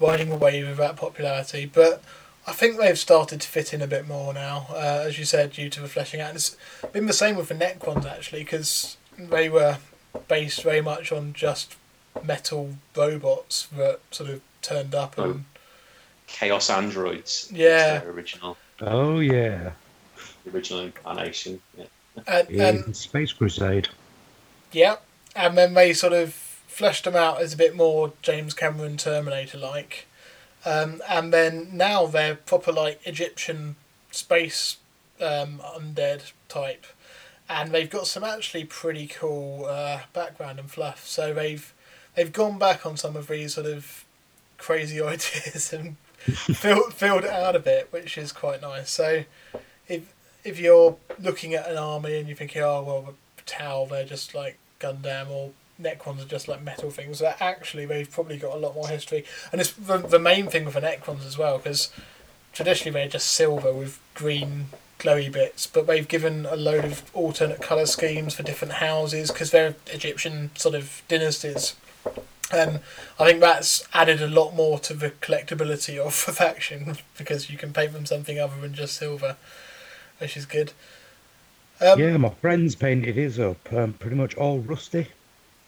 [0.00, 1.66] riding a wave of that popularity.
[1.66, 2.02] But
[2.46, 5.52] I think they've started to fit in a bit more now, uh, as you said,
[5.52, 6.30] due to the fleshing out.
[6.30, 6.56] And it's
[6.92, 9.78] been the same with the Necrons actually, because they were
[10.28, 11.76] based very much on just
[12.22, 15.44] metal robots that sort of turned up and
[16.26, 17.50] Chaos Androids.
[17.52, 17.98] Yeah.
[18.00, 19.72] Their original, Oh yeah,
[20.44, 21.61] the original incarnation.
[21.76, 21.84] Yeah.
[22.26, 23.88] and, in and Space Crusade.
[24.72, 24.96] yeah,
[25.34, 26.47] and then they sort of
[26.78, 30.06] fleshed them out as a bit more James Cameron Terminator like,
[30.64, 33.74] um, and then now they're proper like Egyptian
[34.12, 34.76] space
[35.20, 36.86] um, undead type,
[37.48, 41.04] and they've got some actually pretty cool uh, background and fluff.
[41.04, 41.74] So they've
[42.14, 44.04] they've gone back on some of these sort of
[44.56, 45.96] crazy ideas and
[46.28, 48.88] filled filled it out a bit, which is quite nice.
[48.88, 49.24] So
[49.88, 50.14] if
[50.44, 54.32] if you're looking at an army and you're thinking, oh well, the Tau they're just
[54.32, 58.58] like Gundam or Necrons are just like metal things, that actually they've probably got a
[58.58, 59.24] lot more history.
[59.52, 61.90] And it's the, the main thing with the Necrons as well, because
[62.52, 64.66] traditionally they're just silver with green
[64.98, 69.50] glowy bits, but they've given a load of alternate colour schemes for different houses because
[69.50, 71.76] they're Egyptian sort of dynasties.
[72.50, 72.80] Um,
[73.18, 77.58] I think that's added a lot more to the collectability of the faction because you
[77.58, 79.36] can paint them something other than just silver,
[80.18, 80.72] which is good.
[81.80, 85.06] Um, yeah, my friend's painted his up, um, pretty much all rusty,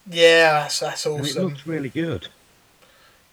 [0.08, 1.44] yeah, that's, that's and it awesome.
[1.48, 2.28] looks really good.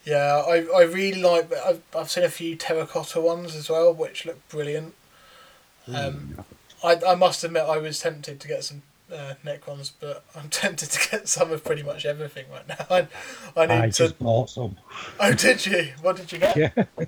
[0.06, 1.52] Yeah, I, I really like.
[1.54, 4.94] I've, I've seen a few terracotta ones as well, which look brilliant.
[5.94, 6.46] Um,
[6.84, 10.90] I, I must admit, I was tempted to get some uh, Necrons, but I'm tempted
[10.92, 12.86] to get some of pretty much everything right now.
[12.90, 13.08] I,
[13.56, 13.92] I need I to.
[13.92, 14.78] just bought some.
[15.20, 15.90] Oh, did you?
[16.02, 16.56] What did you get?
[16.78, 17.06] Yeah,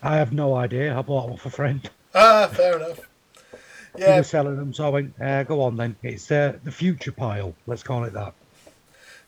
[0.00, 0.96] I have no idea.
[0.96, 1.88] I bought them off a friend.
[2.14, 3.00] Ah, fair enough.
[3.96, 4.12] Yeah.
[4.12, 7.10] He was selling them, so I went, uh, "Go on then." It's uh, the future
[7.10, 7.52] pile.
[7.66, 8.32] Let's call it that.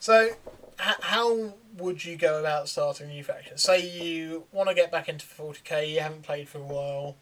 [0.01, 0.35] So, h-
[1.03, 3.59] how would you go about starting a new faction?
[3.59, 7.17] Say you want to get back into 40k, you haven't played for a while.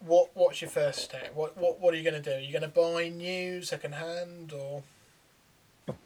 [0.00, 1.34] What What's your first step?
[1.34, 2.36] What What, what are you going to do?
[2.36, 4.82] Are you going to buy new, second hand, or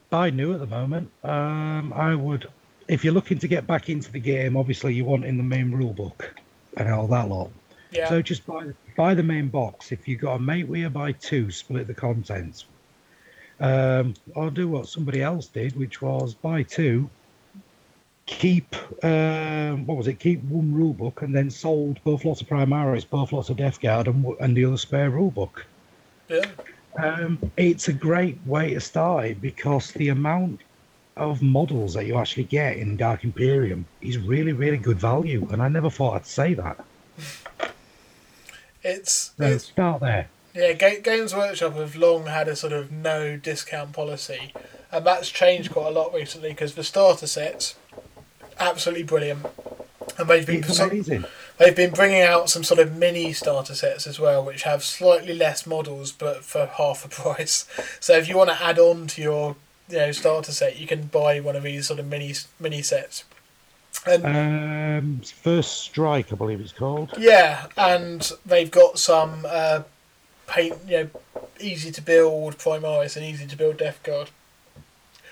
[0.09, 1.11] Buy new at the moment.
[1.25, 2.47] Um, I would,
[2.87, 5.73] if you're looking to get back into the game, obviously you want in the main
[5.73, 6.35] rule book
[6.77, 7.51] and all that lot.
[7.91, 8.09] yeah?
[8.09, 9.91] So just buy buy the main box.
[9.91, 12.67] If you've got a mate you, buy two, split the contents.
[13.63, 17.09] Um, or do what somebody else did, which was buy two,
[18.27, 20.19] keep um, what was it?
[20.19, 23.81] Keep one rule book, and then sold both lots of Primaris, both lots of Death
[23.81, 25.65] Guard, and, and the other spare rule book.
[26.29, 26.45] yeah.
[26.99, 30.61] Um, it's a great way to start it because the amount
[31.17, 35.63] of models that you actually get in Dark Imperium is really, really good value, and
[35.63, 36.85] I never thought I'd say that.
[38.83, 40.29] It's, So it's start there.
[40.55, 40.73] Yeah.
[40.73, 44.53] Ga- Games Workshop have long had a sort of no discount policy,
[44.91, 47.75] and that's changed quite a lot recently because the starter sets,
[48.59, 49.47] absolutely brilliant,
[50.19, 51.25] and they've been It's so- amazing.
[51.59, 55.33] They've been bringing out some sort of mini starter sets as well, which have slightly
[55.35, 57.67] less models but for half the price.
[58.01, 59.57] So if you want to add on to your
[59.89, 63.25] you know starter set, you can buy one of these sort of mini mini sets.
[64.07, 67.13] And Um, First Strike, I believe it's called.
[67.17, 69.83] yeah, and they've got some uh,
[70.53, 71.11] paint you know
[71.61, 74.31] easy to build Primaris and easy to build Death Guard.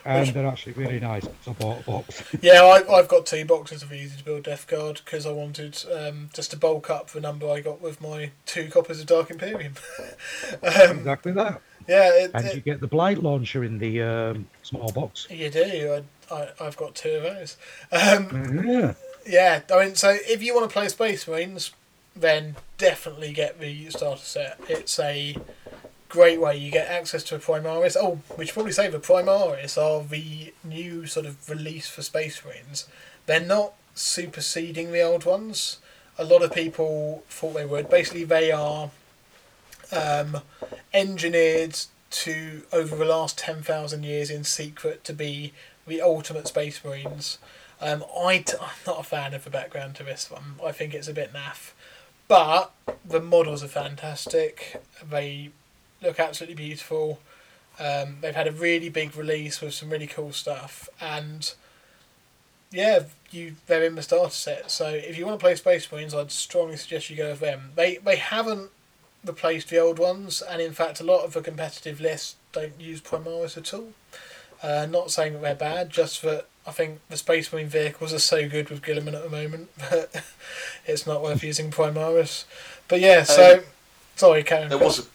[0.04, 1.24] And Which- they're actually really nice.
[1.44, 2.22] So I bought a box.
[2.40, 5.76] Yeah, I, I've got two boxes of easy to build Death Guard because I wanted
[5.94, 9.30] um, just to bulk up the number I got with my two copies of Dark
[9.30, 9.74] Imperium.
[10.62, 11.60] um, exactly that.
[11.86, 15.26] yeah, it, And it- you get the Blight launcher in the um, small box.
[15.28, 16.02] You do.
[16.30, 17.56] I, I, I've got two of those.
[17.92, 18.94] Um, Yeah.
[19.26, 21.72] yeah, I mean, so if you want to play Space Marines,
[22.14, 24.60] then definitely get the starter set.
[24.68, 25.36] It's a
[26.08, 26.56] great way.
[26.56, 27.96] You get access to a Primaris.
[27.98, 32.44] Oh, we should probably say the Primaris are the new sort of release for Space
[32.44, 32.86] Marines.
[33.26, 35.78] They're not superseding the old ones.
[36.18, 37.88] A lot of people thought they would.
[37.88, 38.90] Basically, they are
[39.92, 40.38] um,
[40.92, 41.78] engineered
[42.10, 45.52] to over the last ten thousand years in secret to be
[45.86, 47.38] the ultimate Space Marines.
[47.80, 50.56] Um, I t- I'm not a fan of the background to this one.
[50.64, 51.70] I think it's a bit naff,
[52.30, 52.72] but
[53.04, 54.80] the models are fantastic.
[55.10, 55.50] They
[56.00, 57.18] look absolutely beautiful.
[57.80, 61.52] Um, they've had a really big release with some really cool stuff, and
[62.70, 63.00] yeah,
[63.32, 64.70] you they're in the starter set.
[64.70, 67.72] So if you want to play Space Marines, I'd strongly suggest you go with them.
[67.74, 68.70] They they haven't
[69.26, 73.00] replaced the old ones, and in fact, a lot of the competitive lists don't use
[73.00, 73.88] Primaris at all.
[74.62, 78.18] Uh, not saying that they're bad, just that I think the Space Marine vehicles are
[78.18, 80.22] so good with Guilliman at the moment that
[80.86, 82.44] it's not worth using Primaris.
[82.88, 83.60] But yeah, so Um,
[84.16, 84.68] sorry, Karen.
[84.68, 85.06] There was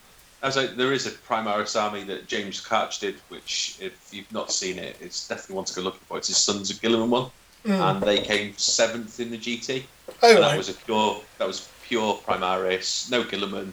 [0.58, 4.78] a, there is a Primaris army that James Catch did, which if you've not seen
[4.80, 6.18] it, it's definitely one to go looking for.
[6.18, 7.32] It's his Sons of Guilliman one,
[7.66, 9.84] and they came seventh in the GT.
[10.22, 13.72] oh, And that was a pure that was pure Primaris, no Guilliman,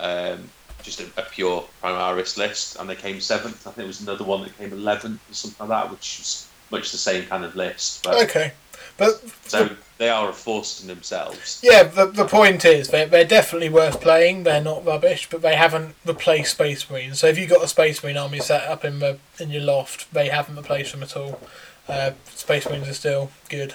[0.00, 0.48] um,
[0.82, 3.60] just a, a pure Primaris list, and they came seventh.
[3.66, 6.48] I think there was another one that came eleventh or something like that, which was
[6.70, 8.04] much the same kind of list.
[8.04, 8.52] But, okay,
[8.96, 11.60] but So they are a force in themselves.
[11.62, 14.42] Yeah, the, the point is they're, they're definitely worth playing.
[14.42, 17.18] They're not rubbish, but they haven't replaced Space Marines.
[17.18, 20.12] So if you've got a Space Marine army set up in the in your loft,
[20.12, 21.40] they haven't replaced them at all.
[21.88, 23.74] Uh, Space Marines are still good.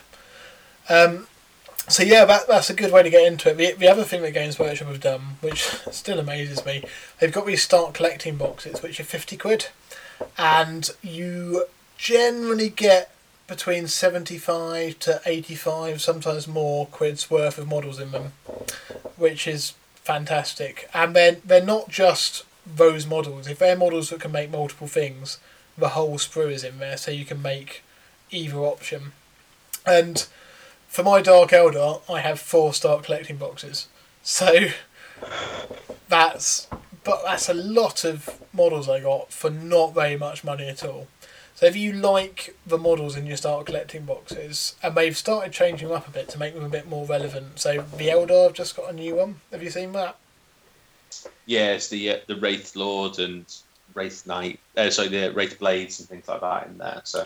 [0.89, 1.27] Um,
[1.87, 3.57] so yeah, that, that's a good way to get into it.
[3.57, 6.83] The, the other thing that Games Workshop have done, which still amazes me,
[7.19, 9.67] they've got these start collecting boxes, which are fifty quid,
[10.37, 11.65] and you
[11.97, 13.11] generally get
[13.47, 18.33] between 75 to 85, sometimes more quids worth of models in them,
[19.15, 20.89] which is fantastic.
[20.93, 23.47] And then they're not just those models.
[23.47, 25.37] If they're models that can make multiple things,
[25.77, 27.83] the whole sprue is in there, so you can make
[28.31, 29.11] either option.
[29.85, 30.25] And
[30.87, 33.87] for my Dark Eldar, I have four start collecting boxes.
[34.23, 34.69] So
[36.09, 36.67] that's
[37.03, 41.07] but that's a lot of models I got for not very much money at all.
[41.55, 45.87] So if you like the models and you start collecting boxes, and they've started changing
[45.87, 47.59] them up a bit to make them a bit more relevant.
[47.59, 49.39] So the Eldar have just got a new one.
[49.51, 50.17] Have you seen that?
[51.45, 53.45] Yeah, it's the uh, the Wraith Lord and
[53.93, 54.59] Wraith Knight.
[54.75, 57.01] Uh, sorry, the Wraith Blades and things like that in there.
[57.05, 57.25] So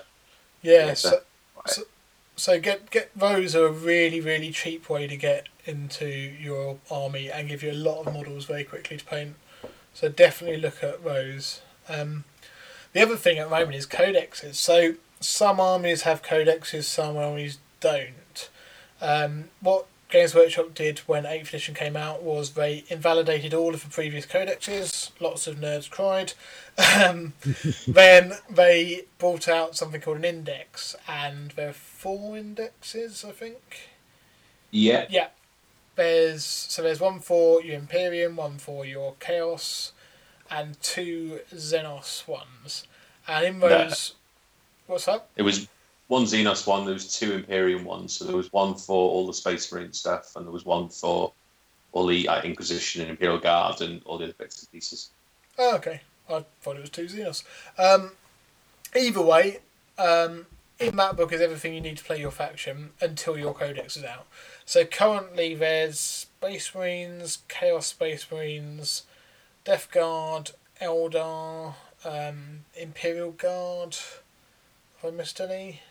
[0.62, 0.88] Yeah.
[0.88, 1.22] Yeah, so, so-
[1.66, 1.82] so,
[2.36, 7.30] so get get those are a really really cheap way to get into your army
[7.30, 9.36] and give you a lot of models very quickly to paint.
[9.94, 11.62] So definitely look at those.
[11.90, 12.24] Um,
[12.94, 14.56] the other thing at the moment is codexes.
[14.56, 18.50] So some armies have codexes, some armies don't.
[19.02, 23.84] Um, what Games Workshop did when 8th edition came out was they invalidated all of
[23.84, 25.12] the previous codexes.
[25.20, 26.34] Lots of nerds cried.
[26.98, 27.34] Um,
[27.88, 33.90] then they brought out something called an index, and there are four indexes, I think.
[34.72, 35.28] yeah, Yeah.
[35.96, 39.92] There's so there's one for your Imperium, one for your Chaos,
[40.50, 42.86] and two Xenos ones.
[43.28, 44.16] And in those,
[44.88, 45.28] what's that?
[45.36, 45.68] it was
[46.08, 46.86] one Xenos one.
[46.86, 48.14] There was two Imperium ones.
[48.14, 51.32] So there was one for all the Space Marine stuff, and there was one for
[51.92, 55.10] all the uh, Inquisition and Imperial Guard and all the other bits and pieces.
[55.58, 56.02] Oh, okay.
[56.30, 57.44] I thought it was two Xenos.
[57.78, 58.12] Um,
[58.96, 59.60] either way,
[59.98, 60.46] um,
[60.80, 64.04] in that book is everything you need to play your faction until your codex is
[64.04, 64.28] out.
[64.66, 69.04] So currently there's Space Marines, Chaos Space Marines,
[69.64, 73.98] Death Guard, Eldar, um, Imperial Guard.
[75.02, 75.82] Have I missed any?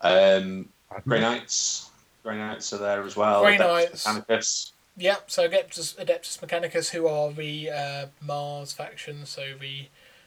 [0.00, 0.68] Um,
[1.06, 1.90] Grey Knights,
[2.22, 3.42] Grey Knights are there as well.
[3.42, 4.06] Grey Knights.
[4.06, 4.72] Mechanicus.
[4.96, 9.86] Yep, so Adeptus, Adeptus Mechanicus, who are the uh, Mars faction, so the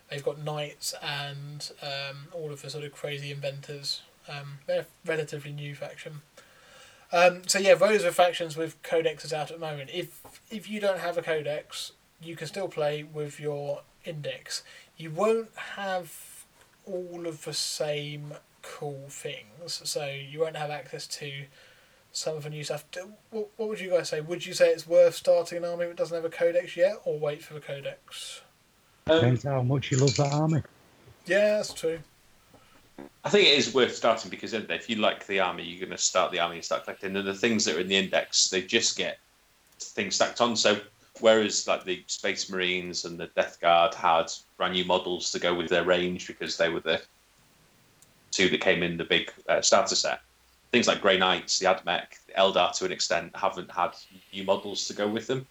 [0.10, 4.02] they've got knights and um, all of the sort of crazy inventors.
[4.28, 6.22] Um, they're a relatively new faction.
[7.12, 9.92] Um, so yeah, those are factions with codexes out at the moment.
[9.94, 11.92] If if you don't have a codex,
[12.24, 14.64] you can still play with your index.
[14.98, 16.46] You won't have
[16.86, 21.32] all of the same cool things, so you won't have access to
[22.12, 22.86] some of the new stuff.
[23.32, 24.22] What, what would you guys say?
[24.22, 27.20] Would you say it's worth starting an army that doesn't have a codex yet, or
[27.20, 28.42] wait for the codex?
[29.08, 30.62] Um, Depends how much you love that army.
[31.26, 32.00] Yeah, that's true.
[33.26, 36.02] I think it is worth starting because if you like the army, you're going to
[36.02, 37.16] start the army and start collecting.
[37.16, 39.20] And the things that are in the index, they just get
[39.80, 40.56] things stacked on.
[40.56, 40.80] So
[41.24, 44.26] whereas like the Space Marines and the Death Guard had
[44.58, 47.02] brand new models to go with their range because they were the
[48.32, 50.20] two that came in the big uh, starter set.
[50.74, 53.92] Things like Grey Knights, the Admech, the Eldar to an extent haven't had
[54.34, 55.48] new models to go with them.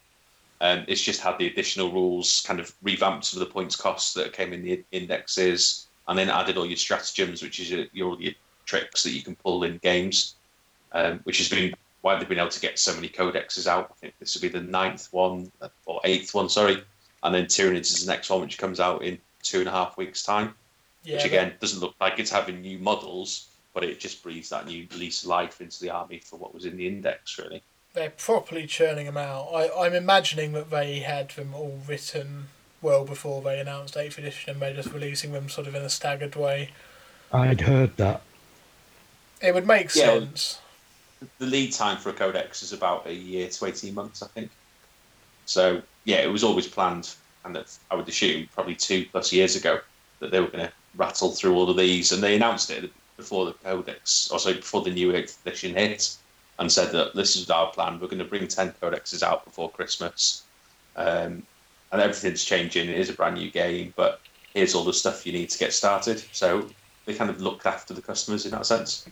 [0.60, 4.12] Um, it's just had the additional rules kind of revamped some of the points costs
[4.12, 8.20] that came in the indexes, and then added all your stratagems, which is your, your,
[8.20, 8.34] your
[8.66, 10.34] tricks that you can pull in games,
[10.92, 13.88] um, which has been why they've been able to get so many codexes out.
[13.90, 15.50] I think this will be the ninth one
[15.86, 16.82] or eighth one, sorry,
[17.22, 19.96] and then Tyranids is the next one, which comes out in two and a half
[19.96, 20.54] weeks' time.
[21.04, 24.66] Yeah, which again doesn't look like it's having new models, but it just breathes that
[24.66, 27.62] new lease of life into the army for what was in the index, really.
[27.94, 29.48] they're properly churning them out.
[29.52, 32.46] I, I'm imagining that they had them all written
[32.80, 35.88] well before they announced 8th edition and they're just releasing them sort of in a
[35.90, 36.70] staggered way.
[37.32, 38.22] I'd heard that.
[39.40, 40.60] It would make Yeah, sense.
[41.38, 44.50] The lead time for a codex is about a year to 18 months, I think.
[45.44, 47.14] So, yeah, it was always planned,
[47.44, 47.58] and
[47.90, 49.80] I would assume probably two plus years ago
[50.20, 53.46] that they were going to rattle through all of these, and they announced it before
[53.46, 56.16] the codex, or sorry, before the new edition hit,
[56.58, 58.00] and said that this is our plan.
[58.00, 60.42] We're going to bring 10 codexes out before Christmas,
[60.96, 61.42] um,
[61.90, 62.88] and everything's changing.
[62.88, 64.20] It is a brand new game, but
[64.54, 66.22] here's all the stuff you need to get started.
[66.32, 66.68] So
[67.04, 69.06] they kind of looked after the customers in that sense.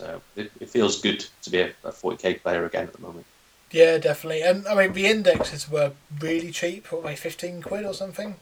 [0.00, 3.26] So it, it feels good to be a, a 40k player again at the moment.
[3.70, 4.42] Yeah, definitely.
[4.42, 8.36] And I mean, the indexes were really cheap, what, like 15 quid or something?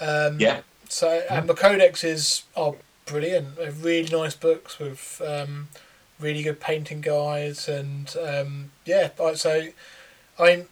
[0.00, 2.74] Um, Yeah, So, and the codexes are
[3.04, 3.56] brilliant.
[3.56, 5.68] They're really nice books with um,
[6.18, 9.68] really good painting guides, and um, yeah, like so.
[10.38, 10.66] I mean,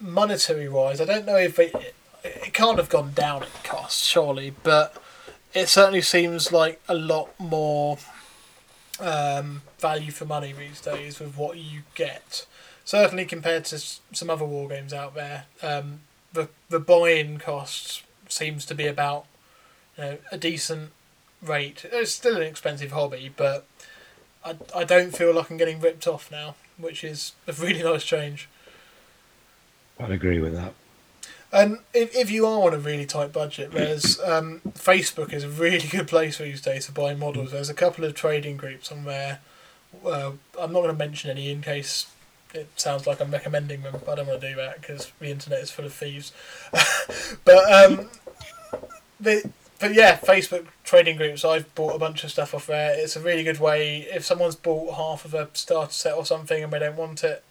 [0.00, 1.94] monetary wise, I don't know if it
[2.24, 5.02] it can't have gone down in cost, surely, but
[5.54, 7.98] it certainly seems like a lot more
[9.02, 12.46] um, value for money these days with what you get.
[12.84, 16.00] Certainly compared to some other war games out there, um,
[16.32, 19.26] the the buy-in cost seems to be about
[19.98, 20.90] you know, a decent
[21.42, 21.84] rate.
[21.92, 23.66] It's still an expensive hobby, but
[24.44, 28.04] I, I don't feel like I'm getting ripped off now, which is a really nice
[28.04, 28.48] change.
[30.00, 30.72] I'd agree with that.
[31.52, 35.48] And if, if you are on a really tight budget, there's um, Facebook is a
[35.48, 37.52] really good place these days to buy models.
[37.52, 39.40] There's a couple of trading groups on there.
[40.04, 42.06] Uh, I'm not going to mention any in case
[42.54, 43.92] it sounds like I'm recommending them.
[43.92, 46.32] But I don't want to do that because the internet is full of thieves.
[47.44, 48.08] but um,
[49.20, 51.44] the, but yeah, Facebook trading groups.
[51.44, 52.94] I've bought a bunch of stuff off there.
[52.96, 54.06] It's a really good way.
[54.10, 57.44] If someone's bought half of a starter set or something and they don't want it,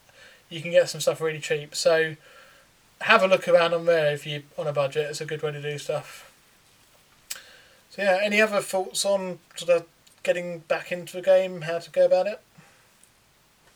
[0.49, 1.75] you can get some stuff really cheap.
[1.75, 2.15] So
[3.01, 5.07] have a look around on there if you're on a budget.
[5.09, 6.31] It's a good way to do stuff.
[7.89, 9.85] So yeah, any other thoughts on sort of
[10.23, 12.39] getting back into the game, how to go about it?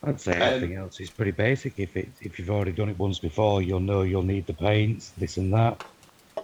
[0.03, 1.79] I'd say Um, else is pretty basic.
[1.79, 5.11] If it if you've already done it once before, you'll know you'll need the paints,
[5.17, 5.83] this and that.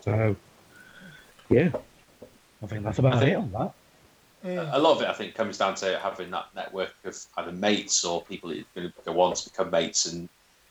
[0.01, 0.35] So,
[1.49, 1.69] yeah,
[2.63, 3.73] I think that's about I think- it on that.
[4.43, 4.73] Mm.
[4.73, 8.03] a lot of it I think comes down to having that network of either mates
[8.03, 10.27] or people that you're going to go on to become mates and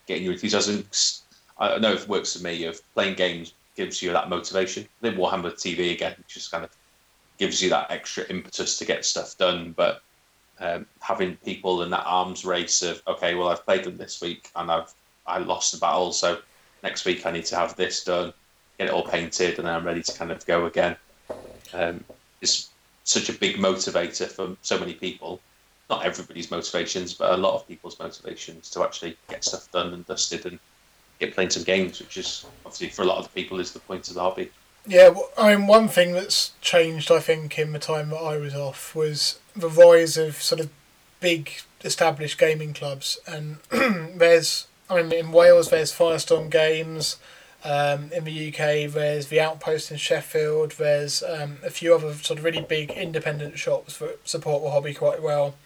[0.08, 0.84] getting your enthusiasm.
[1.60, 2.64] I know it works for me.
[2.64, 4.88] Of playing games gives you that motivation.
[5.00, 6.70] Then Warhammer TV again, just kind of
[7.38, 9.72] gives you that extra impetus to get stuff done.
[9.76, 10.02] But
[10.58, 14.50] um, having people in that arms race of okay, well I've played them this week
[14.56, 14.92] and I've
[15.26, 16.40] I lost the battle, so
[16.82, 18.32] next week I need to have this done,
[18.78, 20.96] get it all painted, and then I'm ready to kind of go again.
[21.72, 22.02] Um,
[22.40, 22.70] it's
[23.04, 25.40] such a big motivator for so many people.
[25.88, 30.06] Not everybody's motivations, but a lot of people's motivations to actually get stuff done and
[30.06, 30.58] dusted and
[31.20, 34.08] get playing some games, which is obviously for a lot of people is the point
[34.08, 34.50] of the hobby.
[34.86, 38.38] Yeah, well, I mean, one thing that's changed, I think, in the time that I
[38.38, 40.70] was off was the rise of sort of
[41.20, 41.52] big
[41.84, 43.18] established gaming clubs.
[43.26, 47.16] And there's, I mean, in Wales, there's Firestorm Games.
[47.62, 50.72] Um, in the UK, there's the Outpost in Sheffield.
[50.72, 54.94] There's um, a few other sort of really big independent shops that support the hobby
[54.94, 55.56] quite well.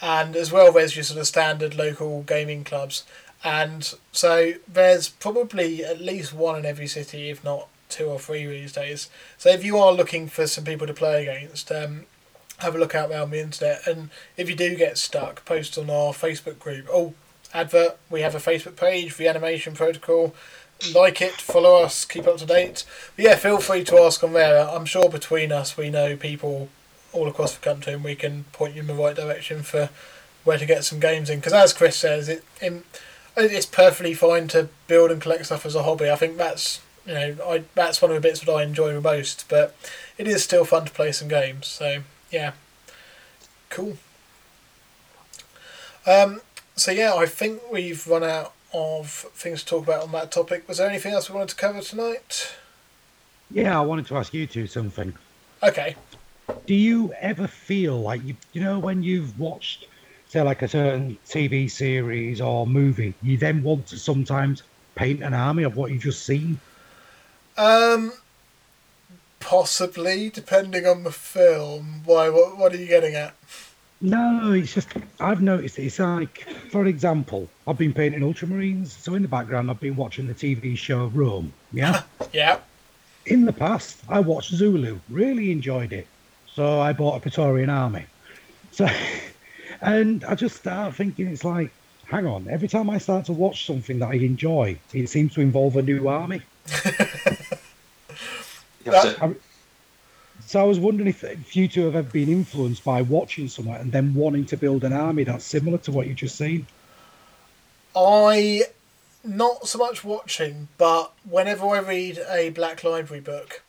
[0.00, 3.04] And as well, there's your sort of standard local gaming clubs.
[3.44, 8.46] And so there's probably at least one in every city, if not two or three
[8.46, 9.08] these days.
[9.38, 12.06] So if you are looking for some people to play against, um,
[12.58, 13.86] have a look out there on the internet.
[13.86, 16.88] And if you do get stuck, post on our Facebook group.
[16.92, 17.14] Oh,
[17.54, 20.34] advert, we have a Facebook page, the Animation Protocol.
[20.94, 22.84] Like it, follow us, keep up to date.
[23.16, 24.68] But yeah, feel free to ask on there.
[24.68, 26.68] I'm sure between us we know people
[27.12, 29.90] all across the country and we can point you in the right direction for
[30.44, 31.38] where to get some games in.
[31.38, 32.84] Because as Chris says, it, it
[33.38, 36.10] it's perfectly fine to build and collect stuff as a hobby.
[36.10, 39.00] I think that's you know I that's one of the bits that I enjoy the
[39.00, 39.46] most.
[39.48, 39.74] But
[40.16, 41.66] it is still fun to play some games.
[41.66, 42.52] So yeah,
[43.70, 43.96] cool.
[46.06, 46.40] Um,
[46.76, 50.68] so yeah, I think we've run out of things to talk about on that topic.
[50.68, 52.54] Was there anything else we wanted to cover tonight?
[53.50, 55.14] Yeah, I wanted to ask you two something.
[55.62, 55.96] Okay.
[56.66, 59.86] Do you ever feel like you you know when you've watched
[60.28, 64.62] say like a certain TV series or movie, you then want to sometimes
[64.94, 66.60] paint an army of what you've just seen?
[67.56, 68.12] Um,
[69.40, 72.02] possibly, depending on the film.
[72.04, 72.28] Why?
[72.28, 72.56] What?
[72.58, 73.34] What are you getting at?
[74.00, 79.22] No, it's just I've noticed it's like, for example, I've been painting Ultramarines, so in
[79.22, 81.52] the background I've been watching the TV show Rome.
[81.72, 82.02] Yeah.
[82.32, 82.58] Yeah.
[83.26, 86.06] in the past, I watched Zulu, really enjoyed it,
[86.46, 88.04] so I bought a Praetorian army.
[88.70, 88.86] So,
[89.80, 91.70] and I just start thinking it's like,
[92.06, 95.40] hang on, every time I start to watch something that I enjoy, it seems to
[95.40, 96.42] involve a new army.
[98.84, 99.34] You I-
[100.46, 103.78] So I was wondering if, if you two have ever been influenced by watching somewhere
[103.80, 106.66] and then wanting to build an army that's similar to what you've just seen.
[107.94, 108.62] I
[109.24, 113.62] not so much watching, but whenever I read a Black Library book,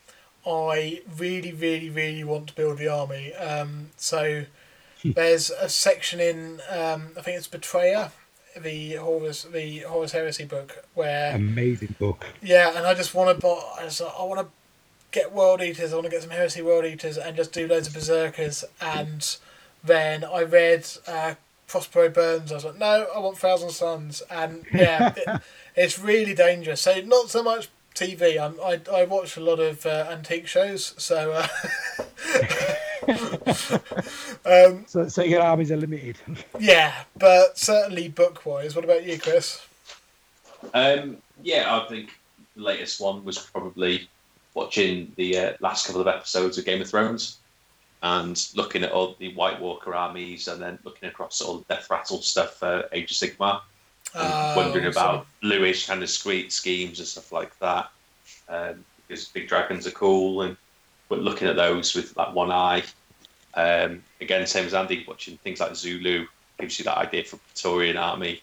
[0.47, 3.33] I really, really, really want to build the army.
[3.33, 4.45] Um, so
[5.03, 8.11] there's a section in um, I think it's Betrayer,
[8.59, 12.25] the Horus the Horus Heresy book, where Amazing book.
[12.41, 14.47] yeah, and I just want to I, just, I want to
[15.11, 15.91] get World Eaters.
[15.91, 18.63] I want to get some Heresy World Eaters and just do loads of Berserkers.
[18.81, 19.37] And
[19.83, 21.35] then I read uh,
[21.67, 22.51] Prospero Burns.
[22.51, 24.21] I was like, no, I want Thousand Suns.
[24.29, 25.41] And yeah, it,
[25.75, 26.81] it's really dangerous.
[26.81, 28.39] So not so much TV.
[28.39, 30.93] I'm, I I watch a lot of uh, antique shows.
[30.97, 31.31] So.
[31.31, 31.47] Uh,
[34.45, 36.17] um, So, so your armies are limited.
[36.59, 38.75] yeah, but certainly book wise.
[38.75, 39.65] What about you, Chris?
[40.73, 42.09] Um, yeah, I think
[42.55, 44.09] the latest one was probably
[44.53, 47.37] watching the uh, last couple of episodes of Game of Thrones
[48.01, 51.89] and looking at all the White Walker armies and then looking across all the Death
[51.89, 53.61] Rattle stuff for Age of Sigmar
[54.13, 55.01] and Uh, wondering awesome.
[55.03, 57.89] about bluish kind of sque- schemes and stuff like that.
[58.47, 60.55] Um, because big dragons are cool and
[61.09, 62.83] but looking at those with like one eye.
[63.55, 66.25] Um, again, same as Andy, watching things like Zulu
[66.59, 68.41] gives you that idea for Praetorian army.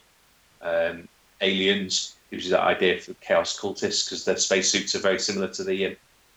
[0.60, 1.08] Um,
[1.40, 5.64] Aliens gives you that idea for Chaos cultists because their spacesuits are very similar to
[5.64, 5.96] the um,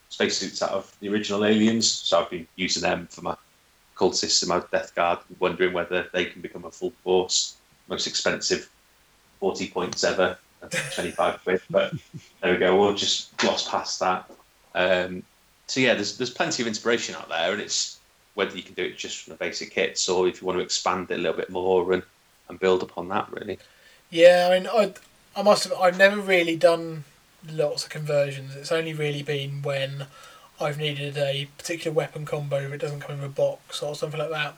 [0.09, 1.89] spacesuits out of the original Aliens.
[1.89, 3.35] So I've been using them for my
[3.95, 7.57] cultists and my Death Guard, wondering whether they can become a full force.
[7.87, 8.69] Most expensive,
[9.39, 10.37] 40 points ever,
[10.93, 11.61] 25 quid.
[11.71, 11.93] But
[12.41, 14.29] there we go, we'll just gloss past that.
[14.75, 15.23] Um,
[15.69, 17.99] so yeah, there's there's plenty of inspiration out there, and it's
[18.33, 20.63] whether you can do it just from the basic kits or if you want to
[20.63, 22.03] expand it a little bit more and,
[22.47, 23.59] and build upon that really.
[24.09, 24.93] Yeah, I mean, I,
[25.35, 25.73] I must have.
[25.73, 27.03] I've never really done
[27.51, 28.55] lots of conversions.
[28.55, 30.07] It's only really been when
[30.59, 34.19] I've needed a particular weapon combo if it doesn't come in a box or something
[34.19, 34.55] like that.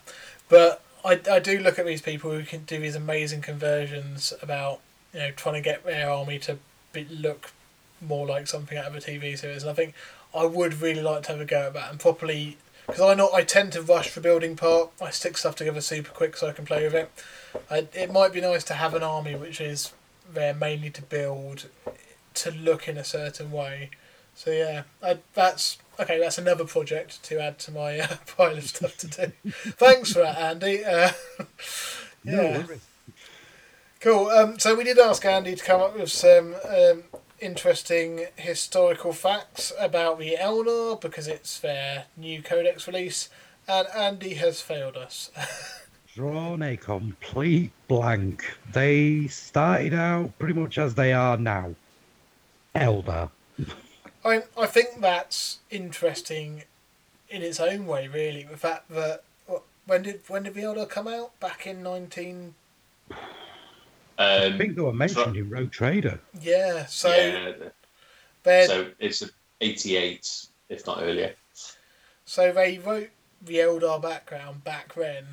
[0.47, 4.79] But I, I do look at these people who can do these amazing conversions about
[5.13, 6.57] you know trying to get their army to
[6.93, 7.51] be, look
[7.99, 9.93] more like something out of a TV series, and I think
[10.33, 12.57] I would really like to have a go at that and properly.
[12.87, 14.91] Because I know I tend to rush for building part.
[15.01, 17.11] I stick stuff together super quick so I can play with it.
[17.69, 19.93] I, it might be nice to have an army which is
[20.33, 21.67] there mainly to build,
[22.35, 23.91] to look in a certain way.
[24.35, 26.19] So yeah, I, that's okay.
[26.19, 29.31] That's another project to add to my uh, pile of stuff to do.
[29.51, 30.83] Thanks for that, Andy.
[30.83, 31.11] Uh,
[32.23, 32.63] yeah,
[33.99, 34.27] cool.
[34.27, 37.03] Um, so we did ask Andy to come up with some um,
[37.41, 43.29] interesting historical facts about the Eldar because it's their new codex release,
[43.67, 45.31] and Andy has failed us.
[46.15, 48.43] Drawn a complete blank.
[48.71, 51.75] They started out pretty much as they are now.
[52.75, 53.29] Elder.
[54.25, 56.63] I I think that's interesting
[57.29, 58.43] in its own way, really.
[58.43, 59.23] The fact that
[59.85, 61.37] when did when did the Eldar come out?
[61.39, 62.55] Back in nineteen.
[63.09, 63.15] I
[64.17, 66.19] Um, I think they were mentioned in Rogue Trader.
[66.41, 69.29] Yeah, so yeah, so it's a
[69.61, 71.33] 88, if not earlier.
[72.25, 73.09] so they wrote
[73.41, 75.25] the Eldar background back then,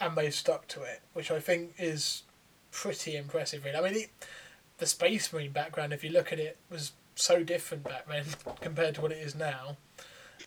[0.00, 2.22] and they stuck to it, which I think is
[2.70, 3.64] pretty impressive.
[3.64, 4.10] Really, I mean, it,
[4.78, 8.24] the Space Marine background, if you look at it, was so different back then
[8.60, 9.76] compared to what it is now.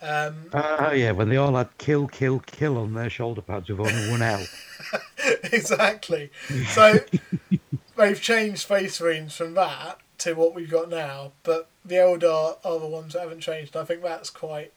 [0.02, 3.80] Um, Ah, yeah, when they all had kill, kill, kill on their shoulder pads with
[3.80, 4.46] only one L.
[5.52, 6.30] exactly.
[6.70, 7.00] So
[7.98, 12.80] they've changed Space Marines from that to what we've got now, but the Eldar are
[12.80, 13.76] the ones that haven't changed.
[13.76, 14.74] I think that's quite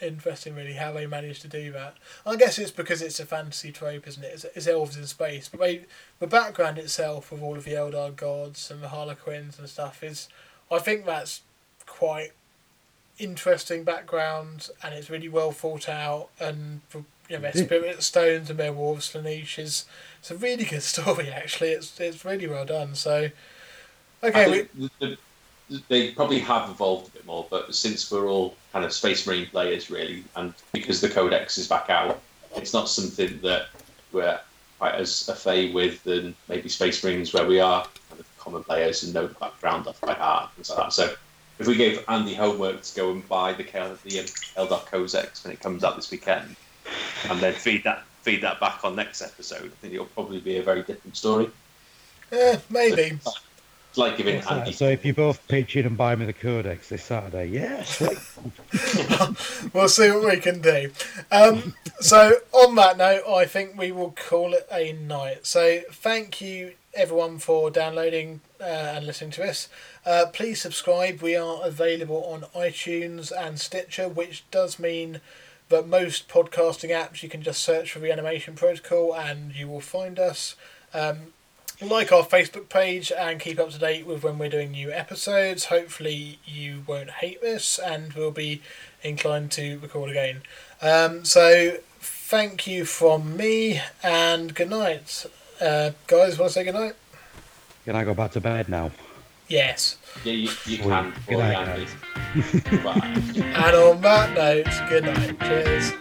[0.00, 1.96] interesting, really, how they managed to do that.
[2.26, 4.32] I guess it's because it's a fantasy trope, isn't it?
[4.32, 5.84] It's, it's elves in space, but they,
[6.18, 10.28] the background itself of all of the Eldar gods and the Harlequins and stuff is,
[10.70, 11.42] I think that's
[11.86, 12.32] quite
[13.18, 17.64] interesting background, and it's really well thought out, and the- you know, Yeah.
[17.64, 19.84] spirit stones and of Slaanesh is
[20.20, 21.70] it's a really good story actually.
[21.70, 22.94] It's it's really well done.
[22.94, 23.30] So
[24.22, 24.88] okay, we...
[25.00, 25.18] the,
[25.68, 29.26] the, they probably have evolved a bit more, but since we're all kind of Space
[29.26, 32.20] Marine players, really, and because the Codex is back out,
[32.56, 33.68] it's not something that
[34.12, 34.38] we're
[34.78, 39.02] quite as afraid with than maybe Space Marines, where we are kind of common players
[39.02, 40.92] and know the background off by heart and things like that.
[40.92, 41.14] So
[41.58, 43.64] if we gave Andy homework to go and buy the
[44.04, 46.56] the um, Eldar Codex when it comes out this weekend,
[47.30, 50.56] and then feed that feed that back on next episode, I think it'll probably be
[50.56, 51.50] a very different story.
[52.32, 53.18] eh, maybe.
[53.94, 54.58] It's like giving What's that?
[54.60, 57.84] Andy So if you both pitch in and buy me the Codex this Saturday, yeah,
[57.84, 58.18] sweet.
[59.72, 60.90] we'll see what we can do.
[61.30, 65.46] Um, so, on that note, I think we will call it a night.
[65.46, 69.68] So, thank you everyone for downloading uh, and listening to us.
[70.04, 71.22] Uh, please subscribe.
[71.22, 75.20] We are available on iTunes and Stitcher, which does mean
[75.68, 80.18] but most podcasting apps you can just search for Reanimation Protocol and you will find
[80.18, 80.56] us.
[80.92, 81.32] Um,
[81.80, 85.66] like our Facebook page and keep up to date with when we're doing new episodes.
[85.66, 88.62] Hopefully, you won't hate this and we'll be
[89.02, 90.42] inclined to record again.
[90.80, 95.26] Um, so, thank you from me and good night.
[95.60, 96.94] Uh, guys, want to say good night?
[97.84, 98.92] Can I go back to bed now?
[99.48, 99.98] Yes.
[100.24, 100.80] Yeah, you, you Sweet.
[100.82, 101.12] can.
[101.28, 101.88] Good Well, night,
[102.34, 103.00] yeah, Bye.
[103.36, 105.40] And on that note, good night.
[105.40, 105.92] Cheers.